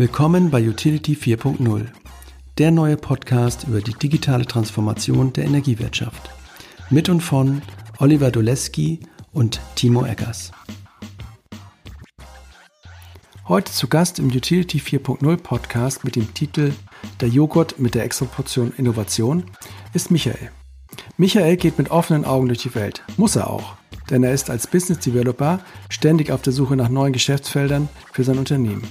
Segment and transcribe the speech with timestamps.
[0.00, 1.86] Willkommen bei Utility 4.0,
[2.56, 6.30] der neue Podcast über die digitale Transformation der Energiewirtschaft.
[6.88, 7.60] Mit und von
[7.98, 9.00] Oliver Doleski
[9.34, 10.52] und Timo Eggers.
[13.46, 16.72] Heute zu Gast im Utility 4.0 Podcast mit dem Titel
[17.20, 19.44] Der Joghurt mit der Extraportion Innovation
[19.92, 20.50] ist Michael.
[21.18, 23.02] Michael geht mit offenen Augen durch die Welt.
[23.18, 23.76] Muss er auch
[24.10, 28.38] denn er ist als Business Developer ständig auf der Suche nach neuen Geschäftsfeldern für sein
[28.38, 28.82] Unternehmen.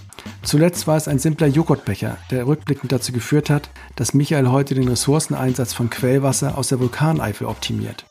[0.42, 4.88] Zuletzt war es ein simpler Joghurtbecher, der rückblickend dazu geführt hat, dass Michael heute den
[4.88, 8.06] Ressourceneinsatz von Quellwasser aus der Vulkaneifel optimiert.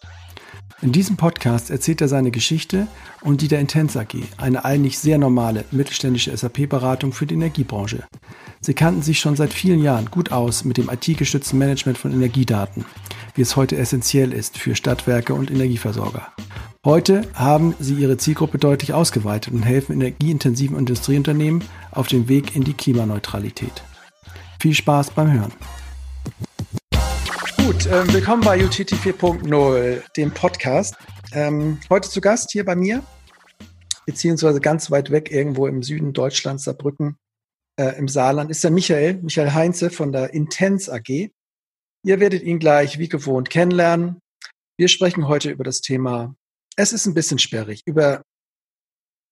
[0.81, 2.87] In diesem Podcast erzählt er seine Geschichte
[3.23, 8.05] und die der Intens AG, eine eigentlich sehr normale mittelständische SAP-Beratung für die Energiebranche.
[8.61, 12.85] Sie kannten sich schon seit vielen Jahren gut aus mit dem IT-gestützten Management von Energiedaten,
[13.35, 16.29] wie es heute essentiell ist für Stadtwerke und Energieversorger.
[16.89, 22.65] Heute haben sie ihre Zielgruppe deutlich ausgeweitet und helfen energieintensiven Industrieunternehmen auf dem Weg in
[22.65, 23.83] die Klimaneutralität.
[24.59, 25.53] Viel Spaß beim Hören.
[27.59, 30.97] Gut, äh, willkommen bei UTT 4.0, dem Podcast.
[31.35, 33.03] Ähm, heute zu Gast hier bei mir,
[34.07, 37.19] beziehungsweise ganz weit weg irgendwo im Süden Deutschlands, Saarbrücken,
[37.79, 41.29] äh, im Saarland, ist der Michael, Michael Heinze von der Intens AG.
[42.03, 44.23] Ihr werdet ihn gleich wie gewohnt kennenlernen.
[44.79, 46.35] Wir sprechen heute über das Thema
[46.79, 48.23] es ist ein bisschen sperrig über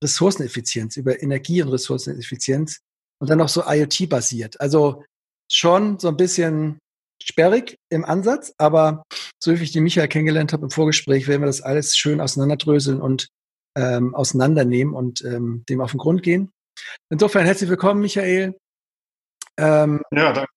[0.02, 2.80] Ressourceneffizienz, über Energie- und Ressourceneffizienz
[3.20, 4.60] und dann noch so IoT-basiert.
[4.60, 5.04] Also
[5.50, 6.78] schon so ein bisschen
[7.22, 9.04] sperrig im Ansatz, aber
[9.42, 13.00] so wie ich die Michael kennengelernt habe im Vorgespräch, werden wir das alles schön auseinanderdröseln
[13.00, 13.28] und
[13.76, 16.50] ähm, auseinandernehmen und ähm, dem auf den Grund gehen.
[17.10, 18.58] Insofern herzlich willkommen, Michael.
[19.56, 20.50] Ähm, ja, danke.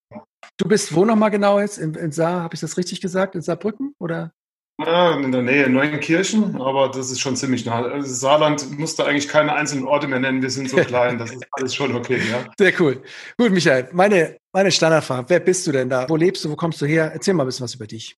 [0.57, 1.77] Du bist wo nochmal genau jetzt?
[1.77, 3.35] In, in Saar, habe ich das richtig gesagt?
[3.35, 4.33] In Saarbrücken oder?
[4.79, 7.83] In der Nähe Neuenkirchen, aber das ist schon ziemlich nah.
[7.83, 11.45] Also Saarland musste eigentlich keine einzelnen Orte mehr nennen, wir sind so klein, das ist
[11.51, 12.45] alles schon okay, ja.
[12.57, 13.03] Sehr cool.
[13.37, 16.07] Gut, Michael, meine, meine Standardfrage, wer bist du denn da?
[16.07, 17.11] Wo lebst du, wo kommst du her?
[17.13, 18.15] Erzähl mal ein bisschen was über dich.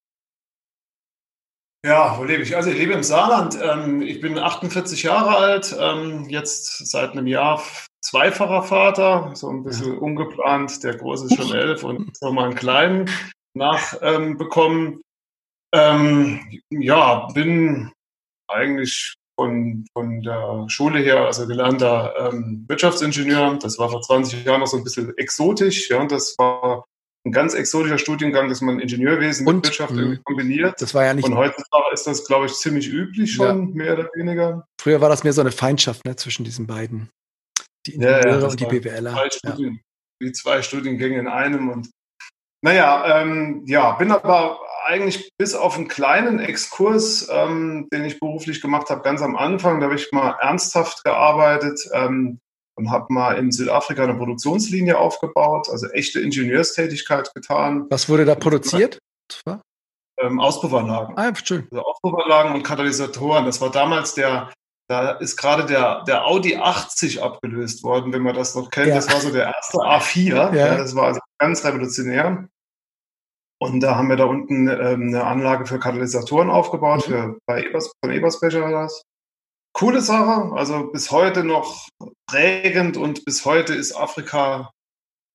[1.83, 2.55] Ja, wo lebe ich?
[2.55, 3.57] Also ich lebe im Saarland.
[3.59, 7.63] Ähm, ich bin 48 Jahre alt, ähm, jetzt seit einem Jahr
[8.01, 9.99] zweifacher Vater, so ein bisschen ja.
[9.99, 10.83] ungeplant.
[10.83, 13.09] Der Große ist schon elf und nochmal einen kleinen
[13.55, 15.01] nachbekommen.
[15.73, 17.91] Ähm, ja, bin
[18.47, 23.57] eigentlich von, von der Schule her, also gelernter ähm, Wirtschaftsingenieur.
[23.61, 25.89] Das war vor 20 Jahren noch so ein bisschen exotisch.
[25.89, 26.85] Ja, das war
[27.25, 30.23] ein ganz exotischer Studiengang, dass man Ingenieurwesen und, mit Wirtschaft irgendwie mhm.
[30.23, 30.81] kombiniert.
[30.81, 31.25] Das war ja nicht.
[31.25, 33.75] Und heutzutage ist das, glaube ich, ziemlich üblich schon, ja.
[33.75, 34.65] mehr oder weniger.
[34.79, 37.09] Früher war das mehr so eine Feindschaft ne, zwischen diesen beiden.
[37.85, 39.13] Die Ingenieure ja, ja, und die BWLer.
[39.13, 39.81] Zwei Studien,
[40.19, 41.69] Wie zwei Studiengänge in einem.
[41.69, 41.89] Und
[42.61, 48.61] naja, ähm, ja, bin aber eigentlich bis auf einen kleinen Exkurs, ähm, den ich beruflich
[48.61, 52.39] gemacht habe, ganz am Anfang, da habe ich mal ernsthaft gearbeitet ähm,
[52.75, 57.85] und habe mal in Südafrika eine Produktionslinie aufgebaut, also echte Ingenieurstätigkeit getan.
[57.89, 58.99] Was wurde da produziert?
[60.19, 61.17] Ähm, Auspuffanlagen.
[61.17, 61.67] Ah, schön.
[61.72, 63.45] Also Auspuffanlagen und Katalysatoren.
[63.45, 64.51] Das war damals der,
[64.89, 68.87] da ist gerade der, der Audi 80 abgelöst worden, wenn man das noch kennt.
[68.87, 68.95] Ja.
[68.95, 70.35] Das war so der erste A4.
[70.35, 70.53] Ja.
[70.53, 72.49] ja das war also ganz revolutionär.
[73.61, 77.11] Und da haben wir da unten ähm, eine Anlage für Katalysatoren aufgebaut, mhm.
[77.11, 79.03] für, bei Ebers, von Ebersbecher das.
[79.73, 81.87] Coole Sache, also bis heute noch
[82.27, 84.71] prägend und bis heute ist Afrika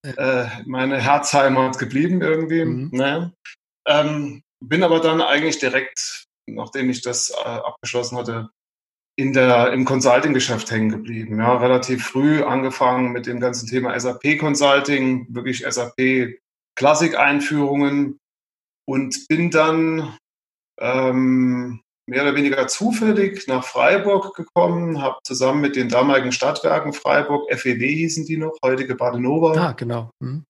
[0.04, 2.64] äh, meine Herzheimat geblieben irgendwie.
[2.64, 2.90] Mhm.
[2.92, 3.32] Ne?
[3.86, 8.50] Ähm, bin aber dann eigentlich direkt, nachdem ich das äh, abgeschlossen hatte,
[9.18, 11.38] in der, im Consulting-Geschäft hängen geblieben.
[11.38, 16.38] Ja, relativ früh angefangen mit dem ganzen Thema SAP-Consulting, wirklich SAP
[16.76, 18.18] Klassik-Einführungen
[18.86, 20.16] und bin dann
[20.78, 27.50] ähm, mehr oder weniger zufällig nach Freiburg gekommen, habe zusammen mit den damaligen Stadtwerken Freiburg,
[27.52, 29.52] FEW hießen die noch, heutige Badenova.
[29.52, 30.10] Ah, genau.
[30.20, 30.44] Mhm.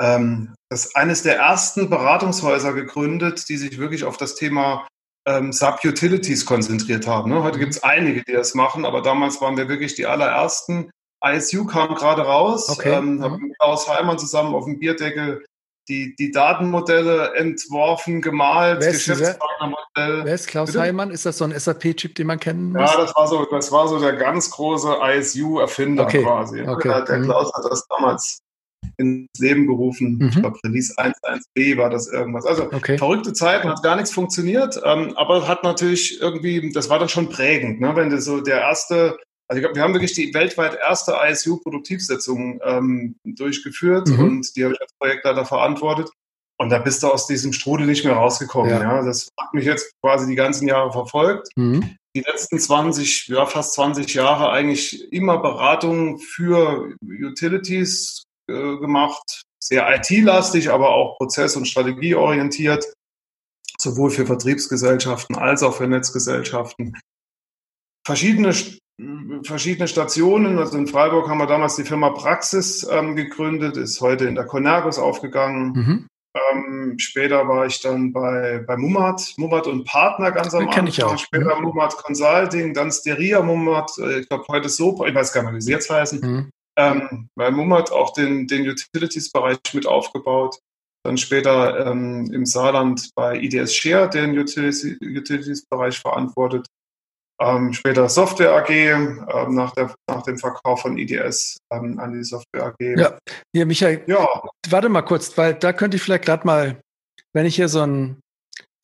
[0.00, 4.88] Ähm, das ist eines der ersten Beratungshäuser gegründet, die sich wirklich auf das Thema
[5.26, 7.30] ähm, Sub-Utilities konzentriert haben.
[7.30, 7.42] Ne?
[7.42, 7.60] Heute mhm.
[7.60, 10.90] gibt es einige, die das machen, aber damals waren wir wirklich die allerersten.
[11.24, 12.94] ISU kam gerade raus, okay.
[12.94, 13.48] ähm, habe mhm.
[13.48, 15.44] mit Klaus Heimann zusammen auf dem Bierdeckel
[15.88, 20.24] die, die Datenmodelle entworfen, gemalt, Geschäftspartnermodell.
[20.24, 20.82] Wer ist Klaus Bitte?
[20.82, 21.10] Heimann?
[21.10, 22.90] Ist das so ein SAP-Chip, den man kennen muss?
[22.90, 26.22] Ja, das war so, das war so der ganz große ISU-Erfinder okay.
[26.22, 26.62] quasi.
[26.62, 26.88] Okay.
[26.88, 27.24] Der, der mhm.
[27.24, 28.40] Klaus hat das damals
[29.00, 30.18] ins Leben gerufen.
[30.18, 30.28] Mhm.
[30.28, 32.44] Ich glaube, Release 1.1b war das irgendwas.
[32.46, 32.98] Also okay.
[32.98, 37.28] verrückte Zeiten, hat gar nichts funktioniert, ähm, aber hat natürlich irgendwie, das war dann schon
[37.28, 37.96] prägend, ne?
[37.96, 39.16] wenn du so der erste
[39.50, 44.20] also ich glaube, wir haben wirklich die weltweit erste ISU-Produktivsetzung ähm, durchgeführt mhm.
[44.20, 46.08] und die habe ich als Projektleiter verantwortet.
[46.60, 48.70] Und da bist du aus diesem Strudel nicht mehr rausgekommen.
[48.70, 48.80] Ja.
[48.80, 49.02] ja.
[49.02, 51.48] Das hat mich jetzt quasi die ganzen Jahre verfolgt.
[51.56, 51.96] Mhm.
[52.14, 59.88] Die letzten 20, ja fast 20 Jahre eigentlich immer Beratung für Utilities, äh, gemacht, sehr
[59.94, 62.92] IT-lastig, aber auch prozess- und strategieorientiert,
[63.78, 66.96] sowohl für Vertriebsgesellschaften als auch für Netzgesellschaften.
[68.06, 68.52] Verschiedene,
[69.44, 74.26] verschiedene Stationen, also in Freiburg haben wir damals die Firma Praxis ähm, gegründet, ist heute
[74.26, 75.72] in der Conergus aufgegangen.
[75.72, 76.06] Mhm.
[76.32, 80.86] Ähm, später war ich dann bei, bei Mumat, Mumat und Partner ganz am Anfang.
[80.86, 81.18] Ich auch.
[81.18, 81.64] Später mhm.
[81.64, 85.60] Mumat Consulting, dann Steria Mumat, äh, ich glaube heute so, ich weiß gar nicht, wie
[85.60, 86.20] sie jetzt heißen.
[86.20, 86.50] Mhm.
[86.78, 90.58] Ähm, bei Mumat auch den, den Utilities-Bereich mit aufgebaut.
[91.04, 96.66] Dann später ähm, im Saarland bei IDS Share den Utilities-Bereich verantwortet.
[97.40, 102.22] Ähm, später Software AG, ähm, nach, der, nach dem Verkauf von IDS ähm, an die
[102.22, 102.74] Software AG.
[102.80, 103.18] Ja,
[103.56, 104.42] hier, Michael, ja.
[104.68, 106.82] warte mal kurz, weil da könnte ich vielleicht gerade mal,
[107.32, 108.20] wenn ich hier so ein,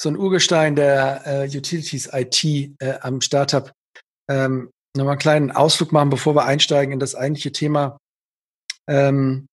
[0.00, 2.44] so ein Urgestein der äh, Utilities IT
[2.81, 3.73] äh, am Start habe,
[4.31, 7.98] ähm, nochmal einen kleinen Ausflug machen, bevor wir einsteigen in das eigentliche Thema.
[8.88, 9.46] Ähm,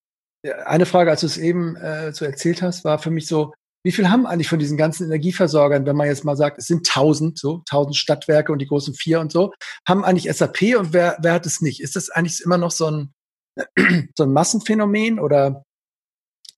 [0.65, 3.53] eine Frage, als du es eben äh, so erzählt hast, war für mich so,
[3.85, 6.85] wie viel haben eigentlich von diesen ganzen Energieversorgern, wenn man jetzt mal sagt, es sind
[6.85, 9.53] tausend, so tausend Stadtwerke und die großen vier und so,
[9.87, 11.81] haben eigentlich SAP und wer, wer hat es nicht?
[11.81, 13.13] Ist das eigentlich immer noch so ein,
[14.17, 15.63] so ein Massenphänomen oder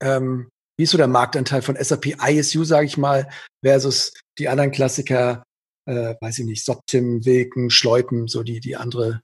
[0.02, 3.30] ähm, wie ist so der Marktanteil von SAP ISU, sage ich mal,
[3.64, 5.44] versus die anderen Klassiker,
[5.86, 9.22] äh, weiß ich nicht, Soptim, Wilken, Schleupen, so die, die andere,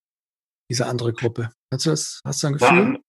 [0.69, 1.51] diese andere Gruppe.
[1.73, 2.99] Hast du das, hast du ein Gefühl?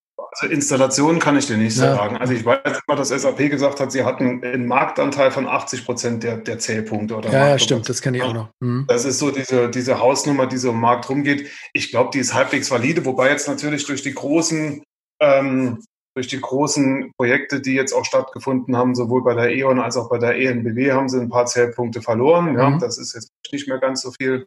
[0.40, 1.94] Also Installationen kann ich dir nicht ja.
[1.94, 2.16] sagen.
[2.16, 6.22] Also ich weiß immer, dass SAP gesagt hat, sie hatten einen Marktanteil von 80 Prozent
[6.22, 7.16] der, der Zählpunkte.
[7.16, 8.50] Oder ja, ja, stimmt, das kenne ich auch noch.
[8.60, 8.86] Mhm.
[8.88, 11.50] Das ist so diese, diese Hausnummer, die so im Markt rumgeht.
[11.74, 14.82] Ich glaube, die ist halbwegs valide, wobei jetzt natürlich durch die großen,
[15.20, 15.84] ähm,
[16.14, 20.10] durch die großen Projekte, die jetzt auch stattgefunden haben, sowohl bei der E.ON als auch
[20.10, 22.56] bei der ENBW, haben sie ein paar Zählpunkte verloren.
[22.56, 22.78] Ja, mhm.
[22.78, 24.46] das ist jetzt nicht mehr ganz so viel.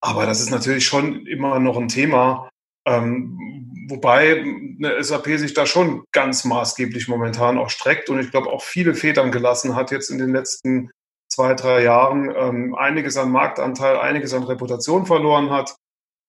[0.00, 2.48] Aber das ist natürlich schon immer noch ein Thema,
[2.86, 8.48] ähm, wobei eine SAP sich da schon ganz maßgeblich momentan auch streckt und ich glaube
[8.50, 10.90] auch viele Federn gelassen hat jetzt in den letzten
[11.32, 15.76] zwei, drei Jahren, ähm, einiges an Marktanteil, einiges an Reputation verloren hat.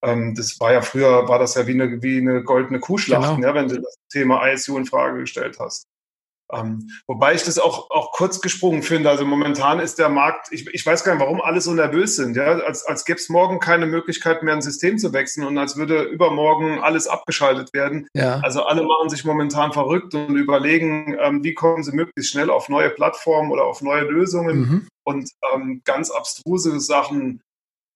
[0.03, 3.47] Ähm, das war ja früher, war das ja wie eine, wie eine goldene Kuhschlacht, genau.
[3.47, 5.87] ja, wenn du das Thema ISU in Frage gestellt hast.
[6.51, 9.09] Ähm, wobei ich das auch, auch kurz gesprungen finde.
[9.09, 12.35] Also momentan ist der Markt, ich, ich weiß gar nicht, warum alle so nervös sind.
[12.35, 12.45] Ja?
[12.59, 16.03] Als, als gäbe es morgen keine Möglichkeit mehr, ein System zu wechseln und als würde
[16.03, 18.07] übermorgen alles abgeschaltet werden.
[18.13, 18.39] Ja.
[18.43, 22.69] Also alle machen sich momentan verrückt und überlegen, ähm, wie kommen sie möglichst schnell auf
[22.69, 24.59] neue Plattformen oder auf neue Lösungen.
[24.59, 24.87] Mhm.
[25.05, 27.41] Und ähm, ganz abstruse Sachen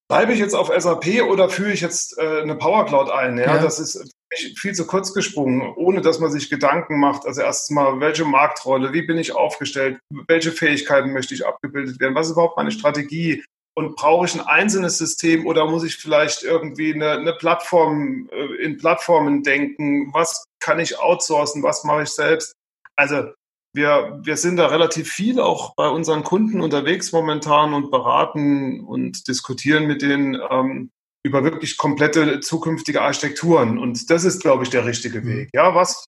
[0.10, 3.38] Bleibe ich jetzt auf SAP oder führe ich jetzt äh, eine Power Cloud ein?
[3.38, 4.14] Ja, ja, das ist
[4.56, 7.26] viel zu kurz gesprungen, ohne dass man sich Gedanken macht.
[7.26, 12.16] Also erstens mal, welche Marktrolle, wie bin ich aufgestellt, welche Fähigkeiten möchte ich abgebildet werden,
[12.16, 13.44] was ist überhaupt meine Strategie?
[13.76, 18.64] Und brauche ich ein einzelnes System oder muss ich vielleicht irgendwie eine, eine Plattform äh,
[18.64, 20.12] in Plattformen denken?
[20.14, 21.64] Was kann ich outsourcen?
[21.64, 22.54] Was mache ich selbst?
[22.96, 23.34] Also
[23.78, 29.30] wir, wir sind da relativ viel auch bei unseren Kunden unterwegs momentan und beraten und
[29.30, 30.90] diskutieren mit denen ähm,
[31.24, 33.78] über wirklich komplette zukünftige Architekturen.
[33.78, 35.28] Und das ist, glaube ich, der richtige mhm.
[35.28, 35.50] Weg.
[35.54, 36.04] Ja, was,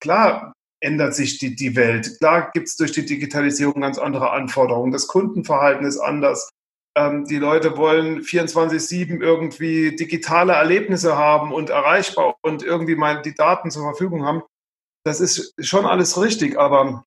[0.00, 2.16] klar ändert sich die, die Welt.
[2.18, 4.90] Klar gibt es durch die Digitalisierung ganz andere Anforderungen.
[4.90, 6.48] Das Kundenverhalten ist anders.
[6.96, 13.34] Ähm, die Leute wollen 24-7 irgendwie digitale Erlebnisse haben und erreichbar und irgendwie mal die
[13.34, 14.42] Daten zur Verfügung haben
[15.04, 17.04] das ist schon alles richtig, aber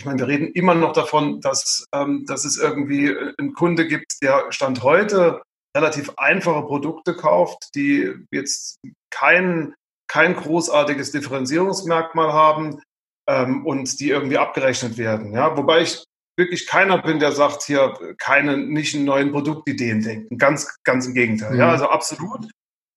[0.00, 4.22] ich meine, wir reden immer noch davon, dass, ähm, dass es irgendwie einen Kunde gibt,
[4.22, 5.42] der Stand heute
[5.76, 8.78] relativ einfache Produkte kauft, die jetzt
[9.10, 9.74] kein,
[10.08, 12.80] kein großartiges Differenzierungsmerkmal haben
[13.28, 15.32] ähm, und die irgendwie abgerechnet werden.
[15.32, 15.56] Ja?
[15.56, 16.04] Wobei ich
[16.36, 20.38] wirklich keiner bin, der sagt, hier keine nicht in neuen Produktideen denken.
[20.38, 21.54] Ganz, ganz im Gegenteil.
[21.54, 21.58] Mhm.
[21.58, 22.48] Ja, also absolut.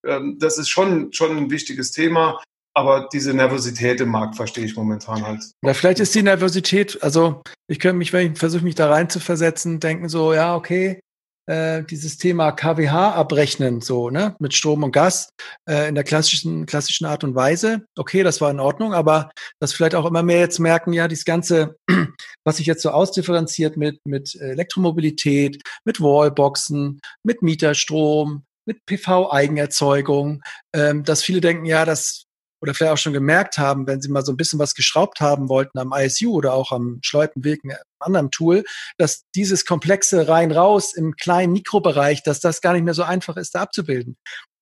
[0.05, 2.39] Ähm, das ist schon, schon ein wichtiges Thema.
[2.73, 5.43] Aber diese Nervosität im Markt verstehe ich momentan halt.
[5.61, 9.09] Oder vielleicht ist die Nervosität, also ich könnte mich, wenn ich versuche, mich da rein
[9.09, 11.01] zu versetzen, denken so, ja, okay,
[11.47, 15.29] äh, dieses Thema KWH abrechnen, so, ne, mit Strom und Gas
[15.67, 17.85] äh, in der klassischen, klassischen Art und Weise.
[17.97, 21.25] Okay, das war in Ordnung, aber dass vielleicht auch immer mehr jetzt merken, ja, dieses
[21.25, 21.75] Ganze,
[22.45, 30.41] was sich jetzt so ausdifferenziert mit, mit Elektromobilität, mit Wallboxen, mit Mieterstrom, mit PV-Eigenerzeugung,
[30.73, 32.27] ähm, dass viele denken, ja, das
[32.62, 35.50] oder vielleicht auch schon gemerkt haben, wenn sie mal so ein bisschen was geschraubt haben
[35.50, 38.63] wollten am ISU oder auch am Schleupenweg, einem anderen Tool,
[38.98, 43.56] dass dieses komplexe rein-raus im kleinen Mikrobereich, dass das gar nicht mehr so einfach ist,
[43.56, 44.18] da abzubilden.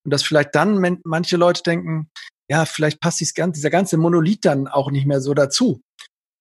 [0.05, 2.09] Und dass vielleicht dann manche Leute denken,
[2.49, 5.81] ja, vielleicht passt dieser ganze Monolith dann auch nicht mehr so dazu.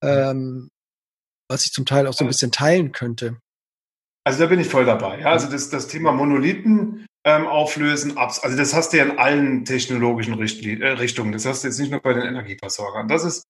[0.02, 0.70] Ähm,
[1.50, 3.38] was ich zum Teil auch so ein bisschen teilen könnte.
[4.24, 5.20] Also da bin ich voll dabei.
[5.20, 8.16] Ja, also das, das Thema Monolithen ähm, auflösen.
[8.16, 11.32] Also das hast du ja in allen technologischen Richtli äh, Richtungen.
[11.32, 13.06] Das hast du jetzt nicht nur bei den Energieversorgern.
[13.06, 13.44] Das ist,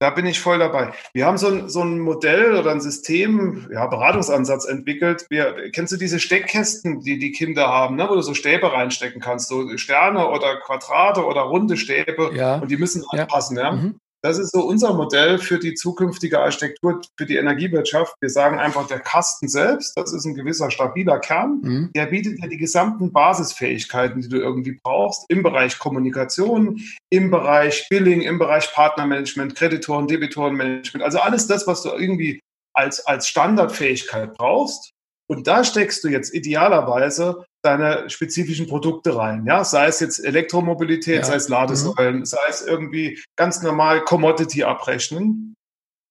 [0.00, 0.92] da bin ich voll dabei.
[1.12, 5.26] Wir haben so ein, so ein Modell oder ein System, ja, Beratungsansatz entwickelt.
[5.30, 9.20] Wir, kennst du diese Steckkästen, die die Kinder haben, ne, wo du so Stäbe reinstecken
[9.20, 12.56] kannst, so Sterne oder Quadrate oder runde Stäbe ja.
[12.56, 13.62] und die müssen anpassen, ja.
[13.62, 13.72] ja?
[13.72, 14.00] Mhm.
[14.22, 18.14] Das ist so unser Modell für die zukünftige Architektur, für die Energiewirtschaft.
[18.20, 21.90] Wir sagen einfach, der Kasten selbst, das ist ein gewisser stabiler Kern, mhm.
[21.94, 27.86] der bietet ja die gesamten Basisfähigkeiten, die du irgendwie brauchst, im Bereich Kommunikation, im Bereich
[27.88, 32.40] Billing, im Bereich Partnermanagement, Kreditoren, Debitorenmanagement, also alles das, was du irgendwie
[32.74, 34.92] als, als Standardfähigkeit brauchst.
[35.30, 39.46] Und da steckst du jetzt idealerweise deine spezifischen Produkte rein.
[39.46, 41.24] Ja, sei es jetzt Elektromobilität, ja.
[41.24, 42.24] sei es Ladesäulen, mhm.
[42.24, 45.54] sei es irgendwie ganz normal Commodity abrechnen.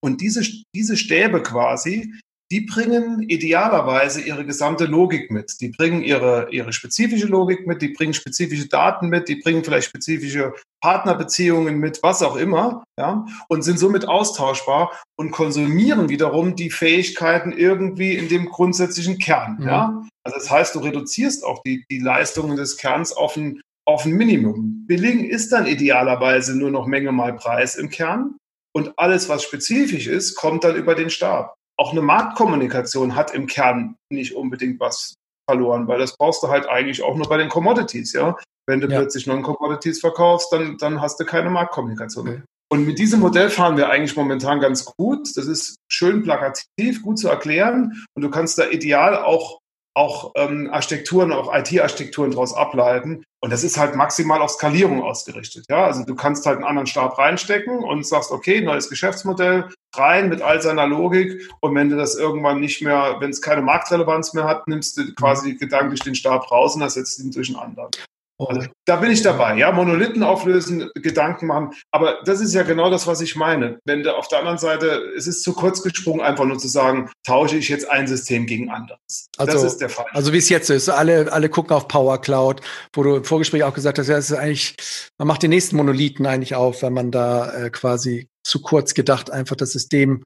[0.02, 0.42] Und diese,
[0.74, 2.14] diese Stäbe quasi,
[2.52, 5.62] die bringen idealerweise ihre gesamte Logik mit.
[5.62, 9.90] Die bringen ihre, ihre spezifische Logik mit, die bringen spezifische Daten mit, die bringen vielleicht
[9.90, 16.72] spezifische Partnerbeziehungen mit, was auch immer, ja, und sind somit austauschbar und konsumieren wiederum die
[16.72, 19.68] Fähigkeiten irgendwie in dem grundsätzlichen Kern, mhm.
[19.68, 20.04] ja.
[20.24, 24.14] Also das heißt, du reduzierst auch die, die Leistungen des Kerns auf ein, auf ein
[24.14, 24.86] Minimum.
[24.88, 28.36] Billing ist dann idealerweise nur noch Menge mal Preis im Kern.
[28.72, 33.48] Und alles, was spezifisch ist, kommt dann über den Stab auch eine Marktkommunikation hat im
[33.48, 35.16] Kern nicht unbedingt was
[35.50, 38.36] verloren, weil das brauchst du halt eigentlich auch nur bei den Commodities, ja.
[38.68, 39.00] Wenn du ja.
[39.00, 42.44] plötzlich Non-Commodities verkaufst, dann, dann hast du keine Marktkommunikation mehr.
[42.72, 45.36] Und mit diesem Modell fahren wir eigentlich momentan ganz gut.
[45.36, 49.60] Das ist schön plakativ, gut zu erklären und du kannst da ideal auch
[49.94, 53.24] auch ähm, Architekturen, auch IT-Architekturen daraus ableiten.
[53.42, 55.66] Und das ist halt maximal auf Skalierung ausgerichtet.
[55.70, 60.30] Ja, also du kannst halt einen anderen Stab reinstecken und sagst, okay, neues Geschäftsmodell rein
[60.30, 61.50] mit all seiner Logik.
[61.62, 65.14] Und wenn du das irgendwann nicht mehr, wenn es keine Marktrelevanz mehr hat, nimmst du
[65.16, 67.92] quasi gedanklich den Stab raus und ersetzt ihn durch einen anderen.
[68.40, 71.72] Also, da bin ich dabei, ja, Monolithen auflösen, Gedanken machen.
[71.92, 73.80] Aber das ist ja genau das, was ich meine.
[73.86, 77.10] Wenn du auf der anderen Seite, es ist zu kurz gesprungen, einfach nur zu sagen,
[77.26, 79.28] tausche ich jetzt ein System gegen anderes.
[79.38, 80.06] Also, das ist der Fall.
[80.14, 82.62] Also wie es jetzt ist, alle, alle gucken auf Power Cloud,
[82.94, 84.76] wo du im Vorgespräch auch gesagt hast, ja, es ist eigentlich,
[85.18, 89.30] man macht den nächsten Monolithen eigentlich auf, wenn man da äh, quasi zu kurz gedacht
[89.32, 90.24] einfach das System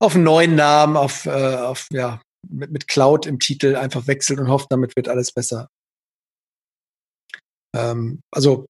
[0.00, 4.40] auf einen neuen Namen, auf, äh, auf ja, mit, mit Cloud im Titel einfach wechselt
[4.40, 5.68] und hofft, damit wird alles besser.
[7.74, 8.66] Ähm, also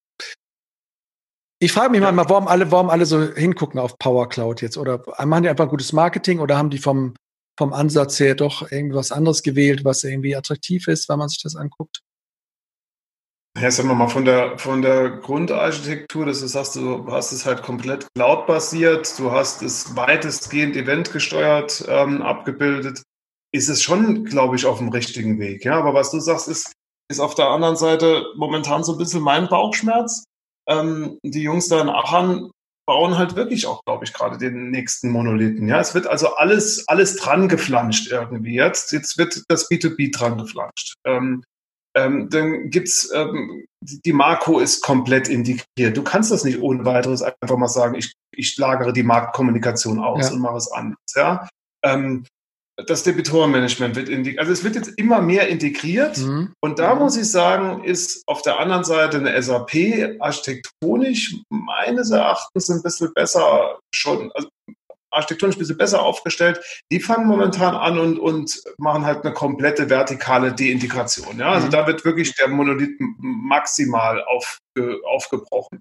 [1.62, 2.10] ich frage mich ja.
[2.10, 4.76] mal, warum alle, warum alle so hingucken auf Power Cloud jetzt?
[4.76, 7.14] Oder machen die einfach gutes Marketing oder haben die vom,
[7.56, 11.54] vom Ansatz her doch irgendwas anderes gewählt, was irgendwie attraktiv ist, wenn man sich das
[11.54, 12.00] anguckt?
[13.56, 17.44] Ja, sagen wir mal, von der, von der Grundarchitektur, das ist, hast du, hast es
[17.44, 23.02] halt komplett cloud-basiert, du hast es weitestgehend eventgesteuert ähm, abgebildet,
[23.54, 25.64] ist es schon, glaube ich, auf dem richtigen Weg.
[25.64, 26.72] Ja, aber was du sagst, ist,
[27.12, 30.24] ist auf der anderen Seite momentan so ein bisschen mein Bauchschmerz.
[30.68, 32.50] Ähm, die Jungs da in Aachen
[32.86, 35.68] bauen halt wirklich auch, glaube ich, gerade den nächsten Monolithen.
[35.68, 38.92] Ja, es wird also alles, alles dran geflanscht irgendwie jetzt.
[38.92, 40.94] Jetzt wird das B2B dran geflanscht.
[41.06, 41.44] Ähm,
[41.94, 45.96] ähm, dann gibt's ähm, die Marco ist komplett integriert.
[45.96, 50.28] Du kannst das nicht ohne weiteres einfach mal sagen, ich, ich lagere die Marktkommunikation aus
[50.28, 50.34] ja.
[50.34, 50.98] und mache es anders.
[51.14, 51.48] Ja?
[51.84, 52.24] Ähm,
[52.76, 54.40] das Debitorenmanagement wird integriert.
[54.40, 56.18] Also es wird jetzt immer mehr integriert.
[56.18, 56.52] Mhm.
[56.60, 62.70] Und da muss ich sagen, ist auf der anderen Seite eine SAP architektonisch meines Erachtens
[62.70, 64.48] ein bisschen besser schon, also
[65.10, 66.60] architektonisch ein bisschen besser aufgestellt.
[66.90, 71.38] Die fangen momentan an und, und machen halt eine komplette vertikale Deintegration.
[71.38, 71.52] Ja?
[71.52, 71.72] Also mhm.
[71.72, 75.80] da wird wirklich der Monolith maximal aufge, aufgebrochen.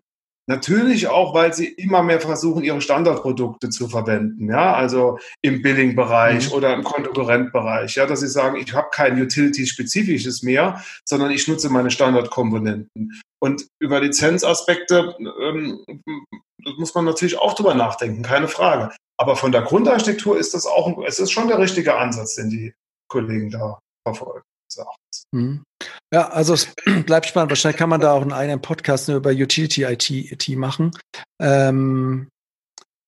[0.51, 6.49] Natürlich auch, weil sie immer mehr versuchen, ihre Standardprodukte zu verwenden, ja, also im Billing-Bereich
[6.49, 6.55] mhm.
[6.55, 11.69] oder im Konkurrentbereich, ja, dass sie sagen, ich habe kein Utility-spezifisches mehr, sondern ich nutze
[11.69, 13.21] meine Standardkomponenten.
[13.41, 15.85] Und über Lizenzaspekte ähm,
[16.77, 18.93] muss man natürlich auch drüber nachdenken, keine Frage.
[19.17, 22.73] Aber von der Grundarchitektur ist das auch, es ist schon der richtige Ansatz, den die
[23.09, 24.43] Kollegen da verfolgen.
[25.31, 25.63] Mhm.
[26.13, 26.73] Ja, also es
[27.05, 27.51] bleibt spannend.
[27.51, 30.91] Wahrscheinlich kann man da auch einen eigenen Podcast über Utility IT, machen.
[31.41, 32.29] Ähm,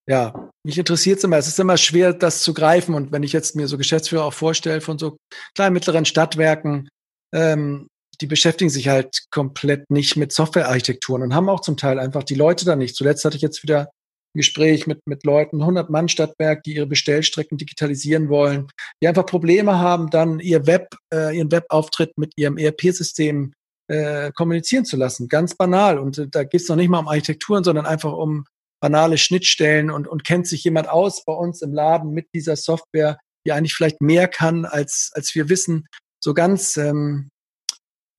[0.08, 1.38] ja, mich interessiert es immer.
[1.38, 2.94] Es ist immer schwer, das zu greifen.
[2.94, 5.16] Und wenn ich jetzt mir so Geschäftsführer auch vorstelle von so
[5.54, 6.88] kleinen, mittleren Stadtwerken,
[7.34, 7.88] ähm,
[8.20, 12.36] die beschäftigen sich halt komplett nicht mit Softwarearchitekturen und haben auch zum Teil einfach die
[12.36, 12.96] Leute da nicht.
[12.96, 13.90] Zuletzt hatte ich jetzt wieder
[14.38, 18.68] Gespräch mit, mit Leuten, 100 Mann Stadtwerk, die ihre Bestellstrecken digitalisieren wollen,
[19.02, 23.52] die einfach Probleme haben, dann ihr Web, äh, ihren Webauftritt mit ihrem ERP-System
[23.88, 25.28] äh, kommunizieren zu lassen.
[25.28, 25.98] Ganz banal.
[25.98, 28.44] Und äh, da geht es noch nicht mal um Architekturen, sondern einfach um
[28.80, 33.18] banale Schnittstellen und, und kennt sich jemand aus bei uns im Laden mit dieser Software,
[33.46, 35.86] die eigentlich vielleicht mehr kann, als, als wir wissen.
[36.22, 37.30] So ganz, ähm,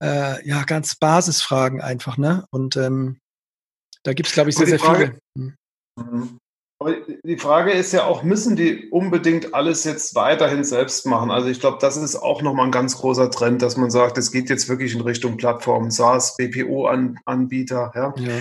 [0.02, 2.46] äh, ja, ganz Basisfragen einfach, ne?
[2.52, 3.20] Und ähm,
[4.04, 5.48] da gibt es, glaube ich, sehr, sehr Frage, viele.
[5.48, 5.56] Hm.
[5.96, 6.40] Mhm.
[6.78, 11.32] Aber die Frage ist ja auch, müssen die unbedingt alles jetzt weiterhin selbst machen?
[11.32, 14.32] Also ich glaube, das ist auch nochmal ein ganz großer Trend, dass man sagt, es
[14.32, 17.94] geht jetzt wirklich in Richtung Plattform, SaaS, BPO-Anbieter.
[17.96, 18.14] Ja?
[18.18, 18.34] ja.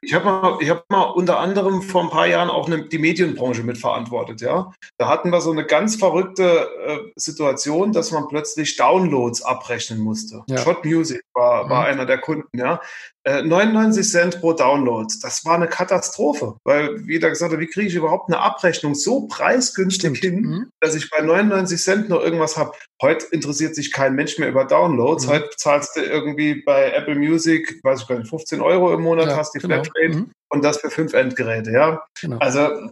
[0.00, 2.98] Ich habe mal, ich hab mal unter anderem vor ein paar Jahren auch eine, die
[2.98, 4.40] Medienbranche mitverantwortet.
[4.40, 4.72] Ja?
[4.98, 10.42] Da hatten wir so eine ganz verrückte äh, Situation, dass man plötzlich Downloads abrechnen musste.
[10.48, 10.58] Ja.
[10.58, 11.86] Shot Music war, war mhm.
[11.86, 12.58] einer der Kunden.
[12.58, 12.80] Ja?
[13.26, 15.12] 99 äh, Cent pro Download.
[15.20, 18.94] Das war eine Katastrophe, weil, wie da gesagt hat, wie kriege ich überhaupt eine Abrechnung
[18.94, 20.18] so preisgünstig Stimmt.
[20.18, 20.70] hin, mhm.
[20.80, 22.72] dass ich bei 99 Cent noch irgendwas habe.
[23.02, 25.26] Heute interessiert sich kein Mensch mehr über Downloads.
[25.26, 25.30] Mhm.
[25.30, 29.26] Heute zahlst du irgendwie bei Apple Music, weiß ich gar nicht, 15 Euro im Monat,
[29.26, 29.75] ja, hast die genau.
[29.84, 30.30] Flatrate mhm.
[30.50, 32.04] und das für fünf Endgeräte, ja.
[32.20, 32.38] Genau.
[32.38, 32.90] Also,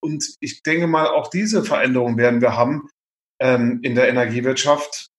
[0.00, 2.88] und ich denke mal, auch diese Veränderung werden wir haben
[3.40, 5.10] ähm, in der Energiewirtschaft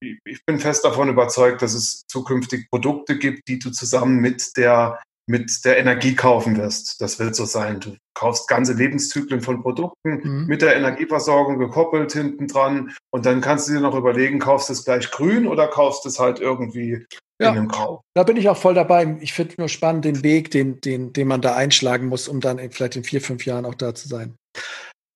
[0.00, 4.98] ich bin fest davon überzeugt, dass es zukünftig Produkte gibt, die du zusammen mit der,
[5.26, 7.00] mit der Energie kaufen wirst.
[7.00, 7.80] Das wird so sein.
[7.80, 10.46] Du kaufst ganze Lebenszyklen von Produkten mhm.
[10.46, 14.72] mit der Energieversorgung gekoppelt hinten dran und dann kannst du dir noch überlegen, kaufst du
[14.72, 17.06] es gleich grün oder kaufst du es halt irgendwie
[17.40, 18.02] ja, in einem Grau.
[18.14, 19.16] Da bin ich auch voll dabei.
[19.20, 22.58] Ich finde nur spannend den Weg, den, den, den man da einschlagen muss, um dann
[22.70, 24.36] vielleicht in vier, fünf Jahren auch da zu sein.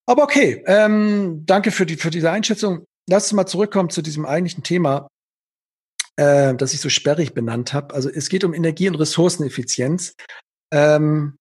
[0.06, 4.26] Aber okay, ähm, danke für, die, für diese Einschätzung lass uns mal zurückkommen zu diesem
[4.26, 5.08] eigentlichen Thema,
[6.16, 7.94] äh, das ich so sperrig benannt habe.
[7.94, 10.14] Also es geht um Energie- und Ressourceneffizienz.
[10.72, 11.36] Ähm,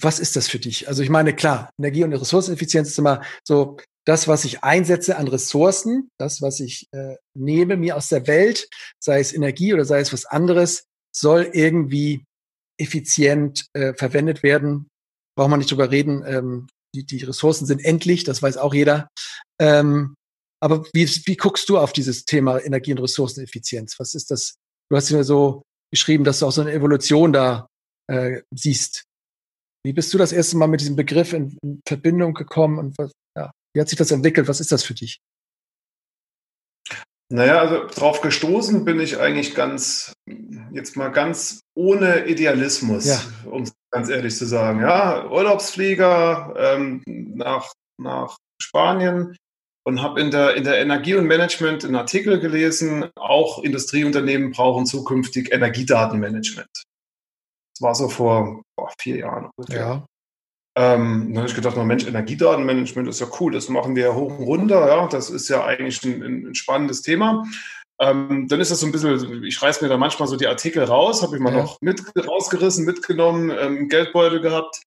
[0.00, 0.88] was ist das für dich?
[0.88, 5.28] Also ich meine, klar, Energie- und Ressourceneffizienz ist immer so das, was ich einsetze an
[5.28, 8.68] Ressourcen, das, was ich äh, nehme mir aus der Welt,
[9.02, 10.84] sei es Energie oder sei es was anderes,
[11.14, 12.24] soll irgendwie
[12.78, 14.88] effizient äh, verwendet werden.
[15.36, 16.24] Braucht man nicht drüber reden.
[16.26, 19.08] Ähm, die, die Ressourcen sind endlich, das weiß auch jeder.
[19.60, 20.14] Ähm,
[20.62, 23.98] aber wie, wie guckst du auf dieses Thema Energie- und Ressourceneffizienz?
[23.98, 24.54] Was ist das?
[24.90, 27.68] Du hast ja so geschrieben, dass du auch so eine Evolution da
[28.10, 29.04] äh, siehst.
[29.84, 33.12] Wie bist du das erste Mal mit diesem Begriff in, in Verbindung gekommen und was,
[33.74, 34.48] wie hat sich das entwickelt?
[34.48, 35.20] Was ist das für dich?
[37.32, 40.12] Naja, also drauf gestoßen bin ich eigentlich ganz,
[40.72, 43.20] jetzt mal ganz ohne Idealismus, ja.
[43.50, 44.80] um es ganz ehrlich zu sagen.
[44.80, 49.36] Ja, Urlaubsflieger ähm, nach, nach Spanien,
[49.86, 54.86] und habe in der, in der Energie und Management einen Artikel gelesen, auch Industrieunternehmen brauchen
[54.86, 56.70] zukünftig Energiedatenmanagement.
[56.72, 59.80] Das war so vor boah, vier Jahren ungefähr.
[59.80, 60.06] Ja.
[60.76, 64.14] Ähm, dann habe ich gedacht, na Mensch, Energiedatenmanagement ist ja cool, das machen wir ja
[64.14, 67.44] hoch und runter, ja, das ist ja eigentlich ein, ein spannendes Thema.
[68.00, 70.82] Ähm, dann ist das so ein bisschen, ich reiß mir da manchmal so die Artikel
[70.82, 71.62] raus, habe ich mal ja.
[71.62, 74.82] noch mit rausgerissen, mitgenommen, ähm, Geldbeutel gehabt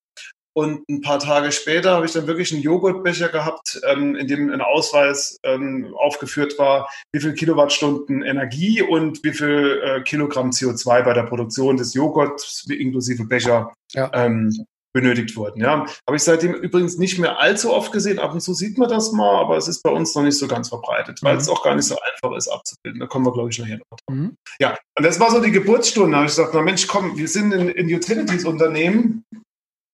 [0.57, 4.49] und ein paar Tage später habe ich dann wirklich einen Joghurtbecher gehabt, ähm, in dem
[4.51, 11.03] ein Ausweis ähm, aufgeführt war, wie viel Kilowattstunden Energie und wie viel äh, Kilogramm CO2
[11.03, 14.09] bei der Produktion des Joghurts inklusive Becher ja.
[14.15, 14.65] ähm,
[14.99, 15.61] benötigt wurden.
[15.61, 18.17] Ja, habe ich seitdem übrigens nicht mehr allzu oft gesehen.
[18.17, 20.47] Ab und zu sieht man das mal, aber es ist bei uns noch nicht so
[20.47, 21.41] ganz verbreitet, weil mhm.
[21.41, 22.99] es auch gar nicht so einfach ist abzubilden.
[22.99, 23.99] Da kommen wir, glaube ich, nachher noch.
[24.09, 24.35] Mhm.
[24.59, 26.11] Ja, und das war so die Geburtsstunde.
[26.11, 29.23] Da habe ich gesagt, na Mensch, komm, wir sind in, in Utilities-Unternehmen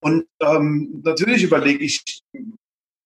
[0.04, 2.02] und ähm, natürlich überlege ich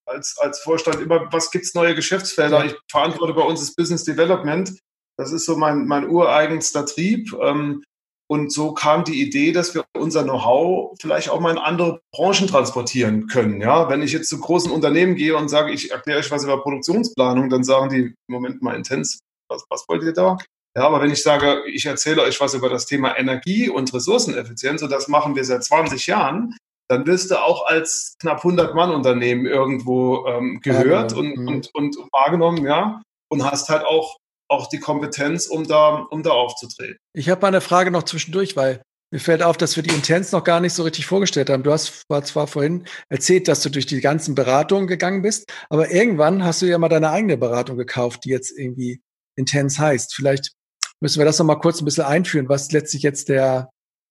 [0.05, 2.65] als, als Vorstand immer, was gibt es neue Geschäftsfelder?
[2.65, 4.71] Ich verantworte bei uns das Business Development.
[5.17, 7.33] Das ist so mein, mein ureigenster Trieb.
[7.41, 7.83] Ähm,
[8.29, 12.47] und so kam die Idee, dass wir unser Know-how vielleicht auch mal in andere Branchen
[12.47, 13.61] transportieren können.
[13.61, 16.61] Ja, wenn ich jetzt zu großen Unternehmen gehe und sage, ich erkläre euch was über
[16.61, 20.37] Produktionsplanung, dann sagen die, Moment mal intens, was, was wollt ihr da?
[20.77, 24.83] Ja, aber wenn ich sage, ich erzähle euch was über das Thema Energie und Ressourceneffizienz,
[24.83, 26.55] und das machen wir seit 20 Jahren,
[26.89, 31.47] dann wirst du auch als knapp 100 Mann Unternehmen irgendwo ähm, gehört ja, und, mhm.
[31.47, 36.31] und, und wahrgenommen, ja, und hast halt auch, auch die Kompetenz, um da, um da
[36.31, 36.97] aufzutreten.
[37.13, 38.81] Ich habe mal eine Frage noch zwischendurch, weil
[39.11, 41.63] mir fällt auf, dass wir die Intens noch gar nicht so richtig vorgestellt haben.
[41.63, 46.43] Du hast zwar vorhin erzählt, dass du durch die ganzen Beratungen gegangen bist, aber irgendwann
[46.43, 49.01] hast du ja mal deine eigene Beratung gekauft, die jetzt irgendwie
[49.37, 50.13] Intens heißt.
[50.13, 50.51] Vielleicht
[50.99, 53.69] müssen wir das noch mal kurz ein bisschen einführen, was letztlich jetzt der,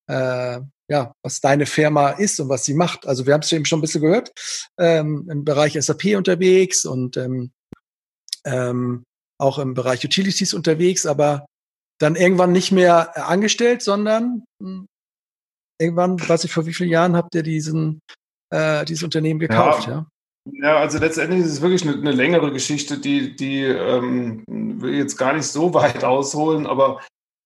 [0.09, 3.07] äh, ja, was deine Firma ist und was sie macht.
[3.07, 4.33] Also wir haben es eben schon ein bisschen gehört,
[4.79, 7.53] ähm, im Bereich SAP unterwegs und ähm,
[8.45, 9.05] ähm,
[9.39, 11.47] auch im Bereich Utilities unterwegs, aber
[11.99, 14.87] dann irgendwann nicht mehr angestellt, sondern hm,
[15.81, 18.01] irgendwann, weiß ich, vor wie vielen Jahren habt ihr diesen,
[18.53, 19.93] äh, dieses Unternehmen gekauft, ja?
[19.93, 20.07] ja?
[20.53, 25.17] Ja, also letztendlich ist es wirklich eine, eine längere Geschichte, die, die ähm, will jetzt
[25.17, 27.01] gar nicht so weit ausholen, aber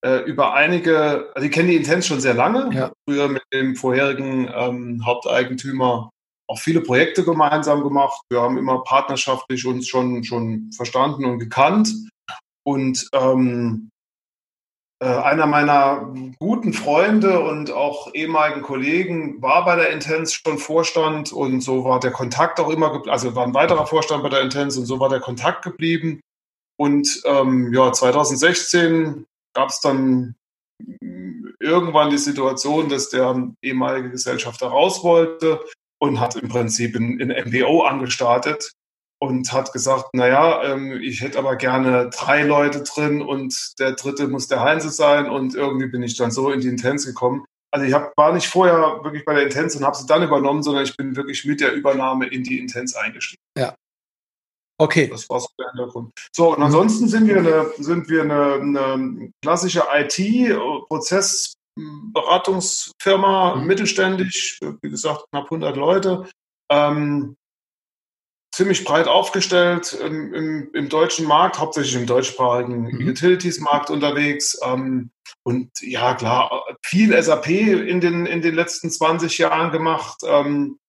[0.05, 2.91] äh, über einige, also ich kenne die Intens schon sehr lange, ja.
[3.07, 6.11] früher mit dem vorherigen ähm, Haupteigentümer
[6.51, 8.21] auch viele Projekte gemeinsam gemacht.
[8.29, 11.93] Wir haben immer partnerschaftlich uns schon, schon verstanden und gekannt.
[12.63, 13.89] Und ähm,
[15.01, 21.31] äh, einer meiner guten Freunde und auch ehemaligen Kollegen war bei der Intense schon Vorstand
[21.31, 24.81] und so war der Kontakt auch immer, also war ein weiterer Vorstand bei der Intense
[24.81, 26.19] und so war der Kontakt geblieben.
[26.77, 30.35] Und ähm, ja, 2016 gab es dann
[31.61, 35.61] irgendwann die Situation, dass der ehemalige Gesellschafter raus wollte
[36.01, 38.71] und hat im Prinzip ein, ein MBO angestartet
[39.19, 44.27] und hat gesagt, naja, ähm, ich hätte aber gerne drei Leute drin und der dritte
[44.27, 47.45] muss der Heinze sein und irgendwie bin ich dann so in die Intense gekommen.
[47.71, 50.63] Also ich hab, war nicht vorher wirklich bei der Intense und habe sie dann übernommen,
[50.63, 53.43] sondern ich bin wirklich mit der Übernahme in die Intense eingestiegen.
[53.55, 53.75] Ja.
[54.79, 55.07] Okay.
[55.07, 56.11] Das war so der Hintergrund.
[56.35, 59.87] So, und ansonsten sind wir eine, sind wir eine, eine klassische
[61.77, 63.67] IT-Prozessberatungsfirma, mhm.
[63.67, 66.27] mittelständisch, wie gesagt, knapp 100 Leute.
[66.69, 67.37] Ähm,
[68.53, 73.07] ziemlich breit aufgestellt im, im, im, deutschen Markt, hauptsächlich im deutschsprachigen mhm.
[73.07, 74.59] Utilities-Markt unterwegs.
[74.63, 75.11] Ähm,
[75.43, 80.79] und ja, klar, viel SAP in den, in den letzten 20 Jahren gemacht, ähm,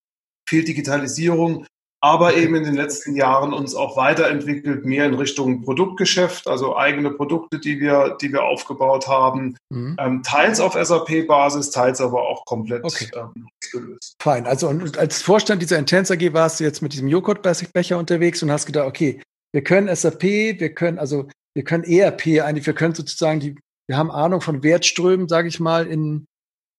[0.49, 1.67] viel Digitalisierung
[2.03, 7.13] aber eben in den letzten Jahren uns auch weiterentwickelt, mehr in Richtung Produktgeschäft, also eigene
[7.13, 9.97] Produkte, die wir, die wir aufgebaut haben, mhm.
[10.01, 13.09] ähm, teils auf SAP-Basis, teils aber auch komplett okay.
[13.15, 14.17] ähm, gelöst.
[14.21, 14.47] Fein.
[14.47, 18.51] Also und als Vorstand dieser Intense AG warst du jetzt mit diesem Joghurt-Becher unterwegs und
[18.51, 22.97] hast gedacht, okay, wir können SAP, wir können also wir können ERP eigentlich, wir können
[22.97, 23.55] sozusagen die,
[23.87, 26.27] wir haben Ahnung von Wertströmen, sage ich mal, in,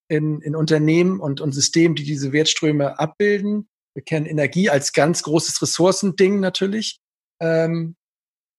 [0.10, 5.24] in, in Unternehmen und, und Systemen, die diese Wertströme abbilden wir kennen Energie als ganz
[5.24, 7.00] großes Ressourcending natürlich.
[7.40, 7.96] Ähm,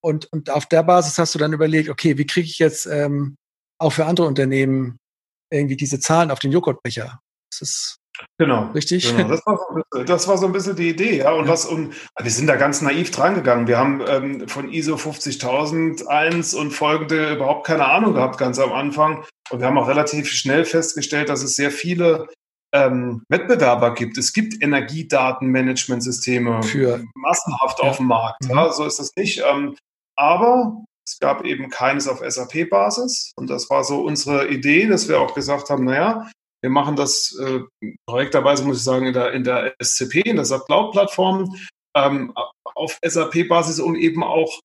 [0.03, 3.37] und, und auf der Basis hast du dann überlegt, okay, wie kriege ich jetzt ähm,
[3.79, 4.99] auch für andere Unternehmen
[5.51, 7.21] irgendwie diese Zahlen auf den Joghurtbecher?
[7.51, 7.99] Das ist
[8.39, 8.71] Genau.
[8.73, 9.17] Richtig?
[9.17, 9.29] Genau.
[9.29, 11.33] Das, war so bisschen, das, war so ein bisschen die Idee, ja.
[11.33, 11.53] Und ja.
[11.53, 13.67] was, und wir sind da ganz naiv drangegangen.
[13.67, 19.25] Wir haben ähm, von ISO 50001 und folgende überhaupt keine Ahnung gehabt, ganz am Anfang.
[19.51, 22.29] Und wir haben auch relativ schnell festgestellt, dass es sehr viele
[22.75, 24.19] ähm, Wettbewerber gibt.
[24.19, 27.89] Es gibt Energiedatenmanagementsysteme für massenhaft ja.
[27.89, 28.45] auf dem Markt.
[28.45, 28.51] Mhm.
[28.51, 29.43] Ja, so ist das nicht.
[29.49, 29.77] Ähm,
[30.17, 33.33] aber es gab eben keines auf SAP-Basis.
[33.37, 36.29] Und das war so unsere Idee, dass wir auch gesagt haben, naja,
[36.63, 37.61] wir machen das äh,
[38.07, 41.55] korrekterweise, muss ich sagen, in der, in der SCP, in der SAP Cloud-Plattform,
[41.97, 42.35] ähm,
[42.75, 44.61] auf SAP-Basis, um eben auch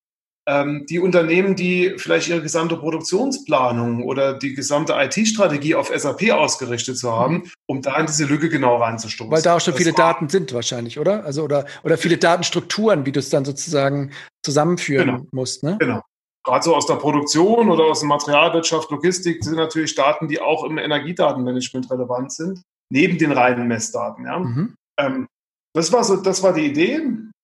[0.48, 7.12] die Unternehmen, die vielleicht ihre gesamte Produktionsplanung oder die gesamte IT-Strategie auf SAP ausgerichtet zu
[7.12, 9.30] haben, um da in diese Lücke genau reinzustoßen.
[9.30, 11.24] Weil da auch schon viele Daten sind wahrscheinlich, oder?
[11.24, 14.10] Also oder oder viele Datenstrukturen, wie du es dann sozusagen
[14.42, 15.26] zusammenführen genau.
[15.30, 15.76] musst, ne?
[15.78, 16.02] Genau.
[16.42, 20.64] Gerade so aus der Produktion oder aus der Materialwirtschaft, Logistik sind natürlich Daten, die auch
[20.64, 24.24] im Energiedatenmanagement relevant sind, neben den reinen Messdaten.
[24.24, 24.38] Ja?
[24.38, 24.74] Mhm.
[24.98, 25.28] Ähm,
[25.74, 27.02] das war so, das war die Idee.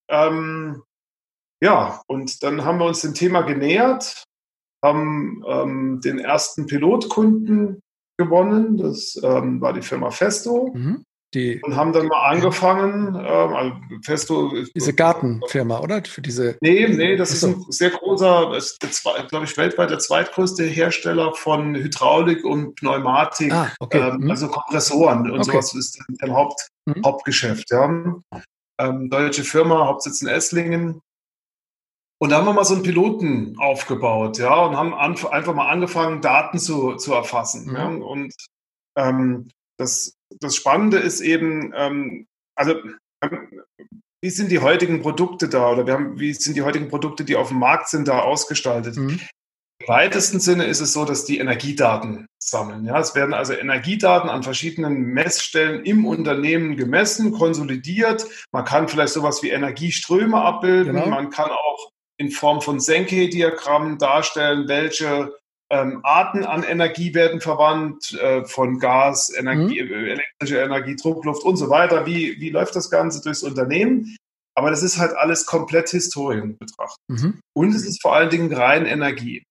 [0.08, 0.82] Ähm,
[1.62, 4.24] ja, und dann haben wir uns dem Thema genähert,
[4.84, 7.80] haben ähm, den ersten Pilotkunden
[8.18, 8.76] gewonnen.
[8.76, 10.72] Das ähm, war die Firma Festo.
[10.74, 11.04] Mhm.
[11.34, 13.72] Die, und haben dann mal angefangen, ähm, also
[14.04, 14.52] Festo.
[14.74, 16.02] Diese Gartenfirma, oder?
[16.04, 16.56] Für diese.
[16.60, 18.80] Nee, nee, das ist ein sehr großer, ist
[19.28, 23.98] glaube ich, weltweit der zweitgrößte Hersteller von Hydraulik und Pneumatik, ah, okay.
[23.98, 24.30] ähm, mhm.
[24.30, 25.50] also Kompressoren und okay.
[25.50, 27.02] sowas ist ein Haupt, mhm.
[27.04, 27.70] Hauptgeschäft.
[27.70, 27.90] Ja.
[28.78, 31.00] Ähm, deutsche Firma, Hauptsitz in Esslingen,
[32.18, 36.22] und da haben wir mal so einen Piloten aufgebaut, ja, und haben einfach mal angefangen,
[36.22, 37.66] Daten zu, zu erfassen.
[37.66, 37.76] Mhm.
[37.76, 37.86] Ja?
[37.88, 38.34] Und
[38.96, 39.48] ähm,
[39.78, 42.74] das, das Spannende ist eben, ähm, also
[43.22, 43.62] ähm,
[44.22, 47.36] wie sind die heutigen Produkte da oder wir haben, wie sind die heutigen Produkte, die
[47.36, 48.96] auf dem Markt sind, da ausgestaltet?
[48.96, 49.20] Mhm.
[49.78, 52.86] Im weitesten Sinne ist es so, dass die Energiedaten sammeln.
[52.86, 58.26] Ja, es werden also Energiedaten an verschiedenen Messstellen im Unternehmen gemessen, konsolidiert.
[58.52, 60.94] Man kann vielleicht sowas wie Energieströme abbilden.
[60.94, 61.08] Genau.
[61.08, 65.34] Man kann auch in Form von Senke-Diagrammen darstellen, welche
[65.70, 69.92] ähm, Arten an Energie werden verwandt, äh, von Gas, Energie, mhm.
[69.92, 72.06] Äh, elektrische Energie, Druckluft und so weiter.
[72.06, 74.16] Wie, wie läuft das Ganze durchs Unternehmen?
[74.54, 76.98] Aber das ist halt alles komplett Historien betrachtet.
[77.08, 77.40] Mhm.
[77.54, 79.42] Und es ist vor allen Dingen rein Energie.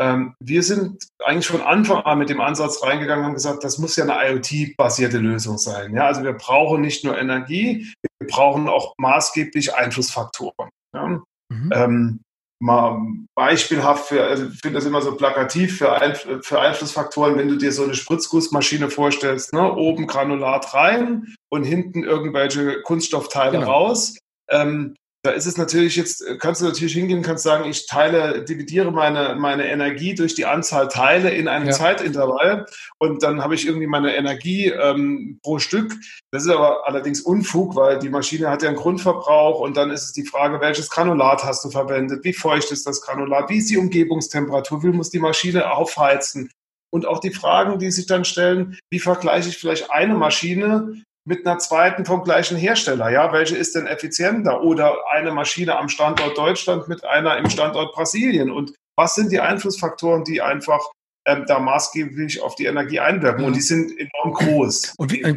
[0.00, 3.76] Ähm, wir sind eigentlich von Anfang an mit dem Ansatz reingegangen und haben gesagt, das
[3.76, 5.94] muss ja eine IoT-basierte Lösung sein.
[5.94, 6.06] Ja?
[6.06, 10.70] Also wir brauchen nicht nur Energie, wir brauchen auch maßgeblich Einflussfaktoren.
[10.94, 11.20] Ja?
[11.50, 11.72] Mhm.
[11.74, 12.20] Ähm,
[12.62, 13.00] mal
[13.34, 17.56] beispielhaft für, also ich finde das immer so plakativ für, Einf für Einflussfaktoren, wenn du
[17.56, 19.74] dir so eine Spritzgussmaschine vorstellst, ne?
[19.74, 23.70] oben Granulat rein und hinten irgendwelche Kunststoffteile genau.
[23.70, 24.18] raus.
[24.50, 28.90] Ähm, da ist es natürlich jetzt, kannst du natürlich hingehen, kannst sagen, ich teile, dividiere
[28.90, 31.72] meine, meine Energie durch die Anzahl Teile in einem ja.
[31.72, 32.64] Zeitintervall
[32.98, 35.94] und dann habe ich irgendwie meine Energie ähm, pro Stück.
[36.30, 40.04] Das ist aber allerdings Unfug, weil die Maschine hat ja einen Grundverbrauch und dann ist
[40.04, 43.68] es die Frage, welches Granulat hast du verwendet, wie feucht ist das Granulat, wie ist
[43.68, 46.50] die Umgebungstemperatur, wie muss die Maschine aufheizen.
[46.92, 51.46] Und auch die Fragen, die sich dann stellen, wie vergleiche ich vielleicht eine Maschine mit
[51.46, 53.10] einer zweiten vom gleichen Hersteller.
[53.10, 54.62] Ja, welche ist denn effizienter?
[54.62, 58.50] Oder eine Maschine am Standort Deutschland mit einer im Standort Brasilien?
[58.50, 60.80] Und was sind die Einflussfaktoren, die einfach
[61.26, 63.44] ähm, da maßgeblich auf die Energie einwirken?
[63.44, 64.94] Und die sind enorm groß.
[64.96, 65.36] Und, wie, äh,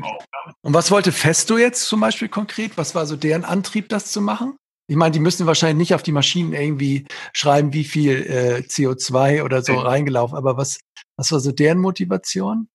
[0.62, 2.78] und was wollte Festo jetzt zum Beispiel konkret?
[2.78, 4.56] Was war so deren Antrieb, das zu machen?
[4.88, 9.44] Ich meine, die müssen wahrscheinlich nicht auf die Maschinen irgendwie schreiben, wie viel äh, CO2
[9.44, 10.38] oder so reingelaufen.
[10.38, 10.80] Aber was,
[11.18, 12.68] was war so deren Motivation?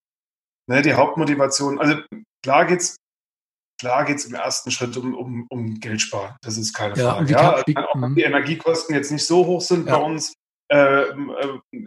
[0.68, 1.96] Ne, die Hauptmotivation, also
[2.42, 2.96] klar geht's
[3.81, 6.37] klar geht's im ersten Schritt um, um, um Geld sparen.
[6.42, 7.33] Das ist keine ja, Frage.
[7.33, 9.96] Ja, also, auch wenn die Energiekosten jetzt nicht so hoch sind ja.
[9.96, 10.35] bei uns,
[10.70, 11.14] äh, äh,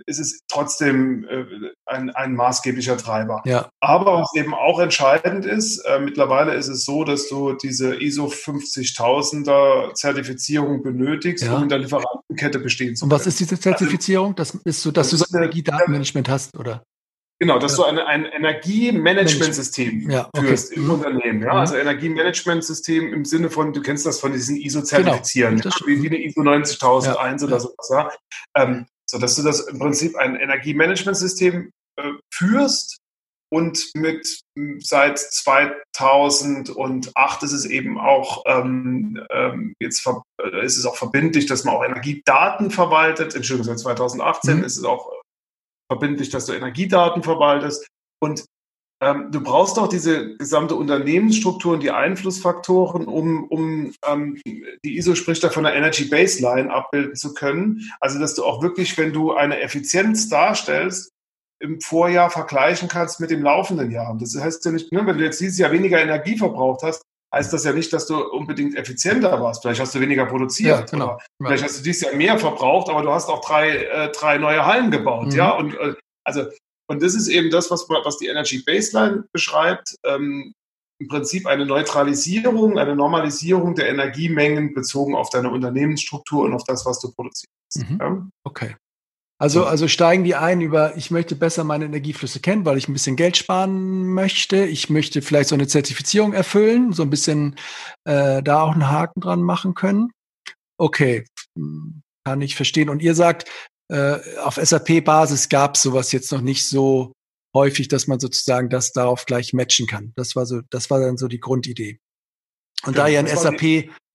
[0.08, 1.46] ist es trotzdem äh,
[1.86, 3.44] ein, ein maßgeblicher Treiber.
[3.46, 3.70] Ja.
[3.80, 8.26] Aber was eben auch entscheidend ist, äh, mittlerweile ist es so, dass du diese ISO
[8.26, 11.56] 50000er Zertifizierung benötigst, ja.
[11.56, 13.12] um in der Lieferantenkette bestehen zu können.
[13.12, 14.34] Und was ist diese Zertifizierung?
[14.34, 16.84] Das ist so, dass das du so Energiedatenmanagement hast, oder?
[17.41, 20.45] Genau, dass du eine, ein Energiemanagementsystem ja, okay.
[20.45, 20.91] führst im.
[20.91, 21.41] Unternehmen.
[21.41, 21.54] Ja?
[21.54, 21.60] Mhm.
[21.60, 25.73] Also Energiemanagementsystem im Sinne von, du kennst das von diesen ISO-Zertifizieren, genau.
[25.88, 27.47] wie, wie eine ISO 90001 ja.
[27.47, 27.89] oder sowas.
[27.89, 28.12] Ja?
[28.56, 32.99] Ähm, so dass du das im Prinzip ein Energiemanagementsystem äh, führst
[33.51, 34.41] und mit
[34.77, 41.63] seit 2008 ist es eben auch ähm, ähm, jetzt äh, ist es auch verbindlich, dass
[41.63, 43.34] man auch Energiedaten verwaltet.
[43.34, 44.63] Entschuldigung, seit 2018 mhm.
[44.63, 45.12] ist es auch
[45.91, 47.86] verbindlich, dass du Energiedaten verwaltest.
[48.23, 48.45] Und
[49.04, 55.15] ähm, du brauchst auch diese gesamte Unternehmensstruktur und die Einflussfaktoren, um, um ähm, die ISO
[55.15, 57.91] spricht da von der Energy Baseline abbilden zu können.
[57.99, 61.12] Also dass du auch wirklich, wenn du eine Effizienz darstellst,
[61.60, 64.17] im Vorjahr vergleichen kannst mit dem laufenden Jahr.
[64.17, 67.54] Das heißt ja nicht, ne, wenn du jetzt dieses Jahr weniger Energie verbraucht hast, heißt
[67.54, 69.62] das ja nicht, dass du unbedingt effizienter warst.
[69.62, 70.80] Vielleicht hast du weniger produziert.
[70.80, 71.20] Ja, genau.
[71.41, 74.65] Vielleicht hast du dieses Jahr mehr verbraucht, aber du hast auch drei, äh, drei neue
[74.65, 75.28] Hallen gebaut.
[75.28, 75.36] Mhm.
[75.36, 76.46] Ja, und äh, also
[76.91, 79.96] und das ist eben das, was, was die Energy Baseline beschreibt.
[80.06, 80.54] Ähm,
[81.00, 86.86] Im Prinzip eine Neutralisierung, eine Normalisierung der Energiemengen bezogen auf deine Unternehmensstruktur und auf das,
[86.86, 87.48] was du produzierst.
[87.78, 87.98] Mhm.
[87.98, 88.28] Ja?
[88.44, 88.76] Okay.
[89.41, 92.93] Also, also steigen die ein über, ich möchte besser meine Energieflüsse kennen, weil ich ein
[92.93, 94.65] bisschen Geld sparen möchte.
[94.65, 97.56] Ich möchte vielleicht so eine Zertifizierung erfüllen, so ein bisschen
[98.04, 100.12] äh, da auch einen Haken dran machen können.
[100.77, 101.25] Okay,
[101.58, 102.88] hm, kann ich verstehen.
[102.88, 103.49] Und ihr sagt,
[103.91, 107.12] äh, auf SAP-Basis gab es sowas jetzt noch nicht so
[107.56, 110.13] häufig, dass man sozusagen das darauf gleich matchen kann.
[110.15, 111.99] Das war so, das war dann so die Grundidee.
[112.84, 113.25] Und ja, da ihr ein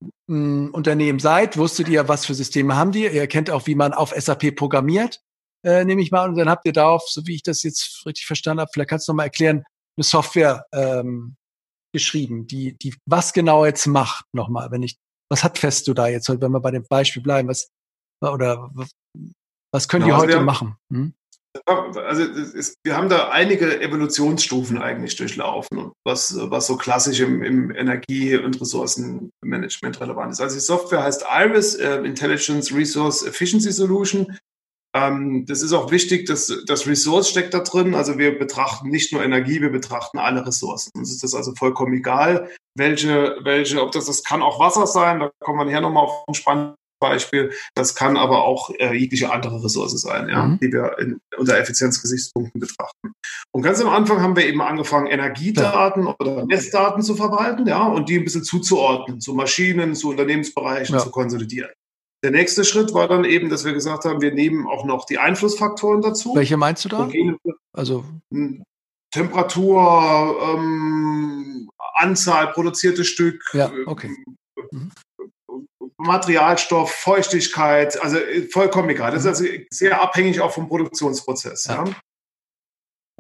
[0.01, 3.07] SAP-Unternehmen seid, wusstet ihr, was für Systeme haben die.
[3.07, 5.21] Ihr kennt auch, wie man auf SAP programmiert,
[5.65, 6.29] äh, nehme ich mal.
[6.29, 9.09] Und dann habt ihr darauf, so wie ich das jetzt richtig verstanden habe, vielleicht kannst
[9.09, 9.65] du noch mal erklären,
[9.97, 11.37] eine Software ähm,
[11.93, 14.99] geschrieben, die, die was genau jetzt macht, nochmal, wenn ich,
[15.31, 17.71] was hat Festo da jetzt, wenn wir bei dem Beispiel bleiben, was,
[18.21, 18.71] oder
[19.73, 20.77] was können genau, die heute machen?
[20.93, 21.15] Hm?
[21.67, 27.71] Also ist, wir haben da einige Evolutionsstufen eigentlich durchlaufen, was, was so klassisch im, im
[27.71, 30.41] Energie- und Ressourcenmanagement relevant ist.
[30.41, 34.39] Also die Software heißt Iris, äh, Intelligence Resource Efficiency Solution.
[34.95, 37.95] Ähm, das ist auch wichtig, dass das Resource steckt da drin.
[37.95, 40.91] Also wir betrachten nicht nur Energie, wir betrachten alle Ressourcen.
[40.95, 45.21] Uns ist das also vollkommen egal, welche, welche, ob das, das kann auch Wasser sein,
[45.21, 47.53] da kommen wir nachher nochmal auf den spannenden Beispiel.
[47.75, 50.59] Das kann aber auch äh, jegliche andere Ressource sein, ja, mhm.
[50.61, 53.13] die wir in, unter Effizienzgesichtspunkten betrachten.
[53.53, 56.17] Und ganz am Anfang haben wir eben angefangen, Energiedaten ja.
[56.19, 61.01] oder Messdaten zu verwalten, ja, und die ein bisschen zuzuordnen, zu Maschinen, zu Unternehmensbereichen ja.
[61.01, 61.71] zu konsolidieren.
[62.23, 65.19] Der nächste Schritt war dann eben, dass wir gesagt haben, wir nehmen auch noch die
[65.19, 66.35] Einflussfaktoren dazu.
[66.35, 67.09] Welche meinst du da?
[67.73, 68.05] Also
[69.13, 74.11] Temperatur, ähm, Anzahl produzierte Stück, ja, okay.
[74.71, 74.91] Mhm.
[75.99, 79.13] Materialstoff, Feuchtigkeit, also äh, vollkommen egal.
[79.13, 81.65] Das ist also sehr abhängig auch vom Produktionsprozess.
[81.67, 81.85] Ja.
[81.85, 81.95] ja.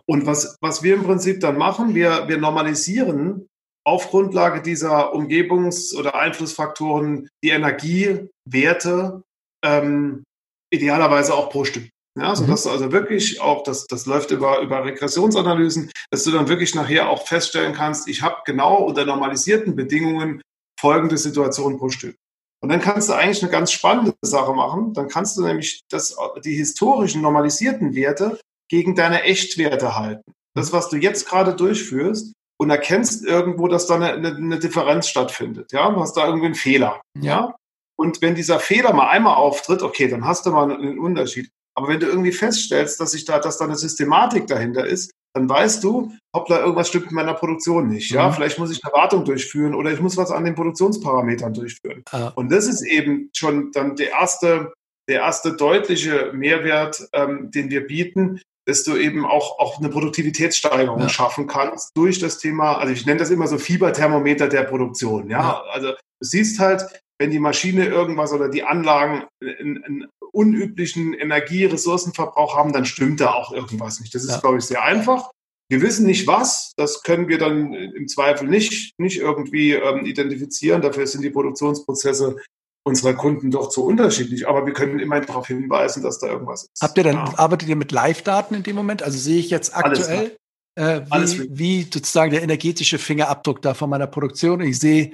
[0.09, 3.49] Und was, was wir im Prinzip dann machen, wir, wir normalisieren
[3.85, 9.23] auf Grundlage dieser Umgebungs- oder Einflussfaktoren die Energiewerte
[9.65, 10.25] ähm,
[10.73, 11.89] idealerweise auch pro Stück.
[12.19, 12.69] Ja, so dass mhm.
[12.69, 17.11] du also wirklich auch, das, das läuft über, über Regressionsanalysen, dass du dann wirklich nachher
[17.11, 20.41] auch feststellen kannst, ich habe genau unter normalisierten Bedingungen
[20.81, 22.17] folgende Situation pro Stück.
[22.63, 24.93] Und dann kannst du eigentlich eine ganz spannende Sache machen.
[24.95, 30.33] Dann kannst du nämlich das, die historischen normalisierten Werte gegen deine Echtwerte halten.
[30.55, 35.73] Das, was du jetzt gerade durchführst und erkennst irgendwo, dass da eine, eine, Differenz stattfindet.
[35.73, 37.01] Ja, du hast da irgendwie einen Fehler.
[37.21, 37.55] Ja.
[37.99, 41.51] Und wenn dieser Fehler mal einmal auftritt, okay, dann hast du mal einen Unterschied.
[41.75, 45.51] Aber wenn du irgendwie feststellst, dass sich da, dass da eine Systematik dahinter ist, dann
[45.51, 48.11] weißt du, hoppla, irgendwas stimmt in meiner Produktion nicht.
[48.11, 48.33] Ja, mhm.
[48.33, 52.03] vielleicht muss ich eine Wartung durchführen oder ich muss was an den Produktionsparametern durchführen.
[52.11, 52.29] Ah.
[52.35, 54.73] Und das ist eben schon dann der erste,
[55.11, 61.01] der erste deutliche Mehrwert, ähm, den wir bieten, dass du eben auch, auch eine Produktivitätssteigerung
[61.01, 61.09] ja.
[61.11, 65.29] schaffen kannst durch das Thema, also ich nenne das immer so Fieberthermometer der Produktion.
[65.29, 65.63] Ja, ja.
[65.71, 66.83] also du siehst halt,
[67.19, 73.33] wenn die Maschine irgendwas oder die Anlagen einen, einen unüblichen Energieressourcenverbrauch haben, dann stimmt da
[73.33, 74.15] auch irgendwas nicht.
[74.15, 74.41] Das ist, ja.
[74.41, 75.31] glaube ich, sehr einfach.
[75.69, 80.83] Wir wissen nicht was, das können wir dann im Zweifel nicht, nicht irgendwie ähm, identifizieren.
[80.83, 82.37] Dafür sind die Produktionsprozesse
[82.85, 84.47] unserer Kunden doch zu unterschiedlich.
[84.47, 86.83] Aber wir können immerhin darauf hinweisen, dass da irgendwas ist.
[86.83, 87.33] Habt ihr dann, ja.
[87.37, 89.03] arbeitet ihr mit Live-Daten in dem Moment?
[89.03, 90.37] Also sehe ich jetzt aktuell,
[90.77, 94.61] äh, wie, wie, sozusagen der energetische Fingerabdruck da von meiner Produktion.
[94.61, 95.13] Ich sehe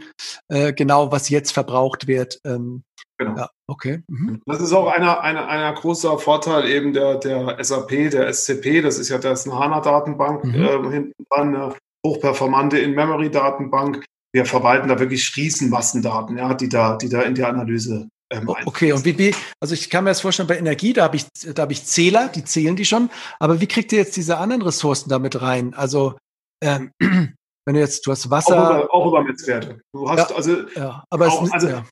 [0.48, 2.40] äh, genau, was jetzt verbraucht wird.
[2.44, 2.82] Ähm,
[3.18, 3.36] genau.
[3.36, 4.02] Ja, okay.
[4.08, 4.40] Mhm.
[4.46, 8.82] Das ist auch einer, einer, einer großer Vorteil eben der, der SAP, der SCP.
[8.82, 10.54] Das ist ja das eine HANA-Datenbank mhm.
[10.54, 11.74] äh, hinten dran, eine
[12.06, 14.04] hochperformante In-Memory-Datenbank.
[14.34, 18.92] Wir verwalten da wirklich Riesenmassendaten, ja, die da, die da in die Analyse ähm, okay,
[18.92, 21.62] und wie, wie, also ich kann mir das vorstellen, bei Energie, da habe ich, da
[21.62, 25.10] habe ich Zähler, die zählen die schon, aber wie kriegt ihr jetzt diese anderen Ressourcen
[25.10, 25.74] damit rein?
[25.74, 26.16] Also
[26.62, 28.56] ähm, wenn du jetzt, du hast Wasser.
[28.56, 29.80] Auch über, auch über Messwerte.
[29.92, 31.84] Du hast ja, also, ja, aber auch, es, also ja.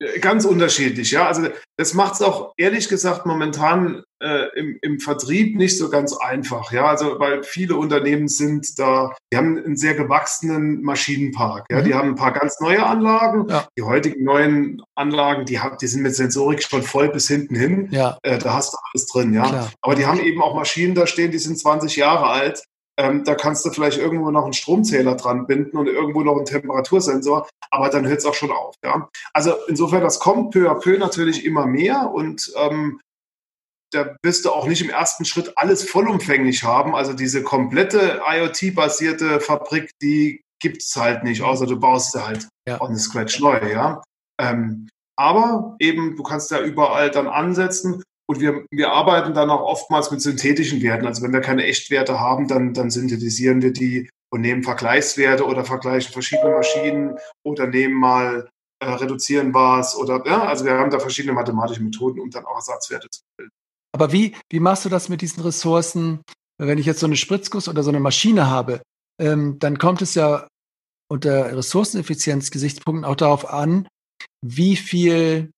[0.00, 0.20] Mhm.
[0.20, 1.26] Ganz unterschiedlich, ja.
[1.26, 6.16] Also das macht es auch ehrlich gesagt momentan äh, im, im Vertrieb nicht so ganz
[6.16, 6.86] einfach, ja.
[6.86, 11.80] Also weil viele Unternehmen sind da, die haben einen sehr gewachsenen Maschinenpark, ja.
[11.80, 11.84] Mhm.
[11.84, 13.48] Die haben ein paar ganz neue Anlagen.
[13.48, 13.68] Ja.
[13.78, 17.88] Die heutigen neuen Anlagen, die, haben, die sind mit Sensorik schon voll bis hinten hin.
[17.90, 18.18] Ja.
[18.22, 19.48] Äh, da hast du alles drin, ja.
[19.48, 19.72] Klar.
[19.80, 22.64] Aber die haben eben auch Maschinen da stehen, die sind 20 Jahre alt
[22.96, 26.46] ähm, da kannst du vielleicht irgendwo noch einen Stromzähler dran binden und irgendwo noch einen
[26.46, 28.74] Temperatursensor, aber dann hört es auch schon auf.
[28.84, 29.08] Ja?
[29.32, 33.00] Also insofern, das kommt peu à peu natürlich immer mehr und ähm,
[33.92, 36.94] da wirst du auch nicht im ersten Schritt alles vollumfänglich haben.
[36.94, 42.48] Also diese komplette IoT-basierte Fabrik, die gibt es halt nicht, außer du baust sie halt
[42.66, 42.80] ja.
[42.80, 43.60] on the scratch neu.
[43.70, 44.02] Ja?
[44.40, 49.62] Ähm, aber eben, du kannst ja überall dann ansetzen und wir, wir arbeiten dann auch
[49.62, 51.06] oftmals mit synthetischen Werten.
[51.06, 55.64] Also wenn wir keine Echtwerte haben, dann, dann synthetisieren wir die und nehmen Vergleichswerte oder
[55.64, 58.48] vergleichen verschiedene Maschinen oder nehmen mal,
[58.80, 62.56] äh, reduzieren was oder, ja, also wir haben da verschiedene mathematische Methoden, um dann auch
[62.56, 63.52] Ersatzwerte zu bilden.
[63.92, 66.22] Aber wie, wie machst du das mit diesen Ressourcen?
[66.58, 68.82] Wenn ich jetzt so eine Spritzguss oder so eine Maschine habe,
[69.20, 70.48] ähm, dann kommt es ja
[71.08, 73.86] unter Ressourceneffizienzgesichtspunkten auch darauf an,
[74.44, 75.50] wie viel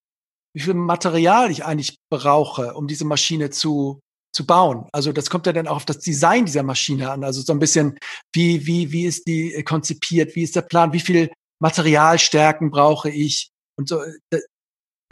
[0.57, 4.01] wie viel Material ich eigentlich brauche, um diese Maschine zu,
[4.33, 4.89] zu bauen.
[4.91, 7.25] Also das kommt ja dann auch auf das Design dieser Maschine an.
[7.25, 7.99] Also so ein bisschen,
[8.35, 13.51] wie, wie, wie ist die konzipiert, wie ist der Plan, wie viel Materialstärken brauche ich?
[13.79, 14.39] Und so da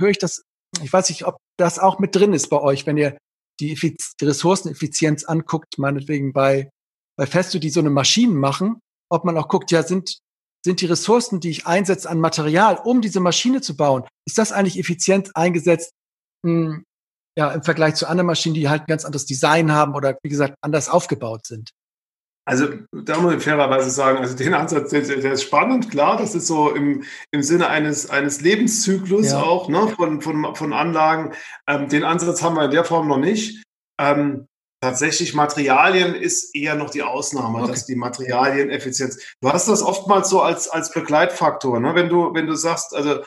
[0.01, 0.45] höre ich das,
[0.83, 3.19] ich weiß nicht, ob das auch mit drin ist bei euch, wenn ihr
[3.61, 6.71] die, die Ressourceneffizienz anguckt, meinetwegen bei,
[7.19, 8.81] bei Festo, die so eine Maschinen machen,
[9.11, 10.21] ob man auch guckt, ja, sind,
[10.65, 14.51] sind die Ressourcen, die ich einsetze an Material, um diese Maschine zu bauen, ist das
[14.51, 15.93] eigentlich effizient eingesetzt
[16.43, 16.85] mh, hm,
[17.37, 20.29] ja, im Vergleich zu anderen Maschinen, die halt ein ganz anderes Design haben oder wie
[20.29, 21.71] gesagt anders aufgebaut sind?
[22.47, 26.35] Also da muss ich fairerweise sagen, also den Ansatz, der, der, ist spannend, klar, das
[26.35, 29.43] ist so im, im Sinne eines, eines Lebenszyklus ja.
[29.43, 31.33] auch ne, von, von, von Anlagen.
[31.67, 33.65] Ähm, den Ansatz haben wir in der Form noch nicht.
[33.99, 34.47] Ähm,
[34.85, 37.69] Tatsächlich Materialien ist eher noch die Ausnahme, okay.
[37.69, 39.19] dass die Materialieneffizienz.
[39.41, 41.95] Du hast das oftmals so als, als Begleitfaktor, ne?
[41.95, 43.23] wenn du, wenn du sagst, also,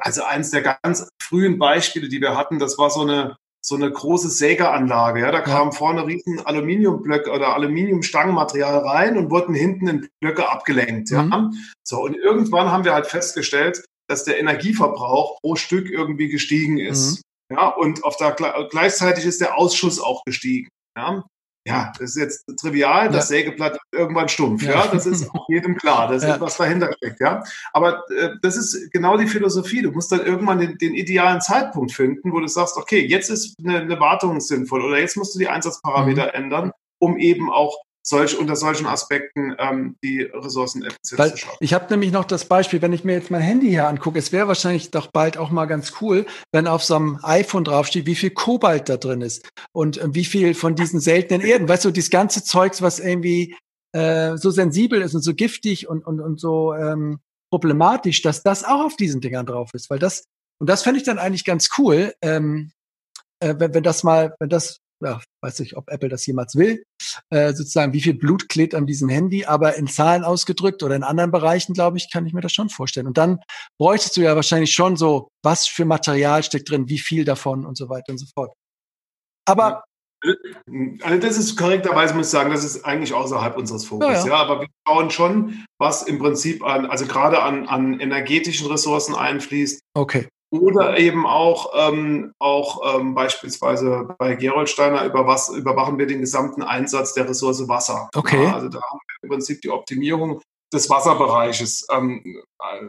[0.00, 3.90] also eins der ganz frühen Beispiele, die wir hatten, das war so eine, so eine
[3.90, 5.20] große Sägeanlage.
[5.20, 11.08] Ja, da kamen vorne riesen Aluminiumblöcke oder Aluminiumstangenmaterial rein und wurden hinten in Blöcke abgelenkt.
[11.08, 11.54] Ja, mhm.
[11.82, 17.16] so und irgendwann haben wir halt festgestellt, dass der Energieverbrauch pro Stück irgendwie gestiegen ist.
[17.16, 17.22] Mhm.
[17.50, 18.36] Ja, und auf der,
[18.70, 20.68] gleichzeitig ist der Ausschuss auch gestiegen.
[20.96, 21.24] Ja,
[21.66, 23.36] ja das ist jetzt trivial, das ja.
[23.36, 24.62] Sägeblatt ist irgendwann stumpf.
[24.62, 24.84] Ja.
[24.84, 24.86] ja.
[24.88, 27.20] das ist auch jedem klar, das ist, was dahinter steckt.
[27.20, 29.82] Ja, aber äh, das ist genau die Philosophie.
[29.82, 33.54] Du musst dann irgendwann den, den, idealen Zeitpunkt finden, wo du sagst, okay, jetzt ist
[33.64, 36.44] eine, eine Wartung sinnvoll oder jetzt musst du die Einsatzparameter mhm.
[36.44, 37.74] ändern, um eben auch
[38.08, 41.56] solch, unter solchen Aspekten ähm, die Ressourceneffizienz Weil zu schaffen.
[41.60, 44.32] Ich habe nämlich noch das Beispiel, wenn ich mir jetzt mein Handy hier angucke, es
[44.32, 48.14] wäre wahrscheinlich doch bald auch mal ganz cool, wenn auf so einem iPhone draufsteht, wie
[48.14, 51.68] viel Kobalt da drin ist und äh, wie viel von diesen seltenen Erden.
[51.68, 53.54] Weißt du, dieses ganze Zeugs, was irgendwie
[53.92, 58.64] äh, so sensibel ist und so giftig und, und, und so ähm, problematisch, dass das
[58.64, 59.90] auch auf diesen Dingern drauf ist.
[59.90, 60.24] Weil das,
[60.58, 62.72] und das fände ich dann eigentlich ganz cool, ähm,
[63.40, 66.84] äh, wenn, wenn das mal, wenn das ja, weiß nicht, ob Apple das jemals will,
[67.30, 71.04] äh, sozusagen, wie viel Blut klebt an diesem Handy, aber in Zahlen ausgedrückt oder in
[71.04, 73.06] anderen Bereichen, glaube ich, kann ich mir das schon vorstellen.
[73.06, 73.40] Und dann
[73.78, 77.76] bräuchtest du ja wahrscheinlich schon so, was für Material steckt drin, wie viel davon und
[77.76, 78.52] so weiter und so fort.
[79.46, 79.84] Aber
[81.02, 84.08] also das ist korrekterweise, muss ich sagen, das ist eigentlich außerhalb unseres Fokus.
[84.08, 84.26] Ja, ja.
[84.26, 89.14] ja, aber wir schauen schon, was im Prinzip an, also gerade an, an energetischen Ressourcen
[89.14, 89.80] einfließt.
[89.94, 90.28] Okay.
[90.50, 96.62] Oder eben auch, ähm, auch ähm, beispielsweise bei Gerolsteiner über was überwachen wir den gesamten
[96.62, 98.08] Einsatz der Ressource Wasser.
[98.14, 98.44] Okay.
[98.44, 100.40] Ja, also da haben wir im Prinzip die Optimierung
[100.72, 102.22] des Wasserbereiches ähm,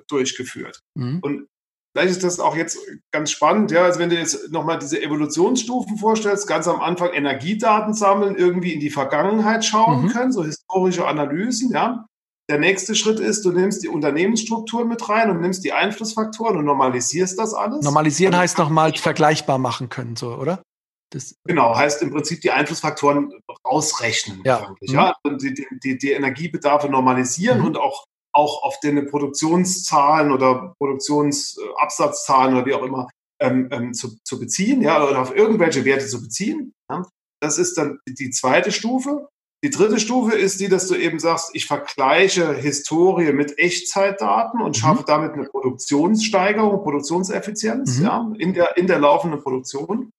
[0.07, 0.79] durchgeführt.
[0.95, 1.19] Mhm.
[1.21, 1.47] Und
[1.91, 2.77] Vielleicht ist das auch jetzt
[3.11, 7.95] ganz spannend, ja, also wenn du jetzt nochmal diese Evolutionsstufen vorstellst, ganz am Anfang Energiedaten
[7.95, 10.09] sammeln, irgendwie in die Vergangenheit schauen mhm.
[10.09, 12.05] können, so historische Analysen, ja.
[12.49, 16.65] Der nächste Schritt ist, du nimmst die Unternehmensstruktur mit rein und nimmst die Einflussfaktoren und
[16.65, 17.83] normalisierst das alles.
[17.83, 20.63] Normalisieren heißt nochmal vergleichbar machen können, so, oder?
[21.11, 23.31] Das genau, heißt im Prinzip die Einflussfaktoren
[23.63, 24.41] ausrechnen.
[24.45, 24.75] Ja.
[24.81, 24.93] Mhm.
[24.93, 25.15] ja?
[25.23, 27.65] Und die, die, die Energiebedarfe normalisieren mhm.
[27.65, 33.09] und auch auch auf den Produktionszahlen oder Produktionsabsatzzahlen oder wie auch immer
[33.41, 36.73] ähm, ähm, zu, zu beziehen, ja, oder auf irgendwelche Werte zu beziehen.
[36.89, 37.05] Ja.
[37.41, 39.29] Das ist dann die zweite Stufe.
[39.63, 44.69] Die dritte Stufe ist die, dass du eben sagst, ich vergleiche Historie mit Echtzeitdaten und
[44.69, 44.73] mhm.
[44.73, 48.05] schaffe damit eine Produktionssteigerung, Produktionseffizienz mhm.
[48.05, 50.11] ja, in, der, in der laufenden Produktion.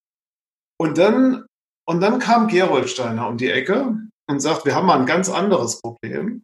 [0.78, 1.46] Und dann,
[1.86, 3.96] und dann kam Geroldsteiner um die Ecke
[4.28, 6.42] und sagt, wir haben mal ein ganz anderes Problem.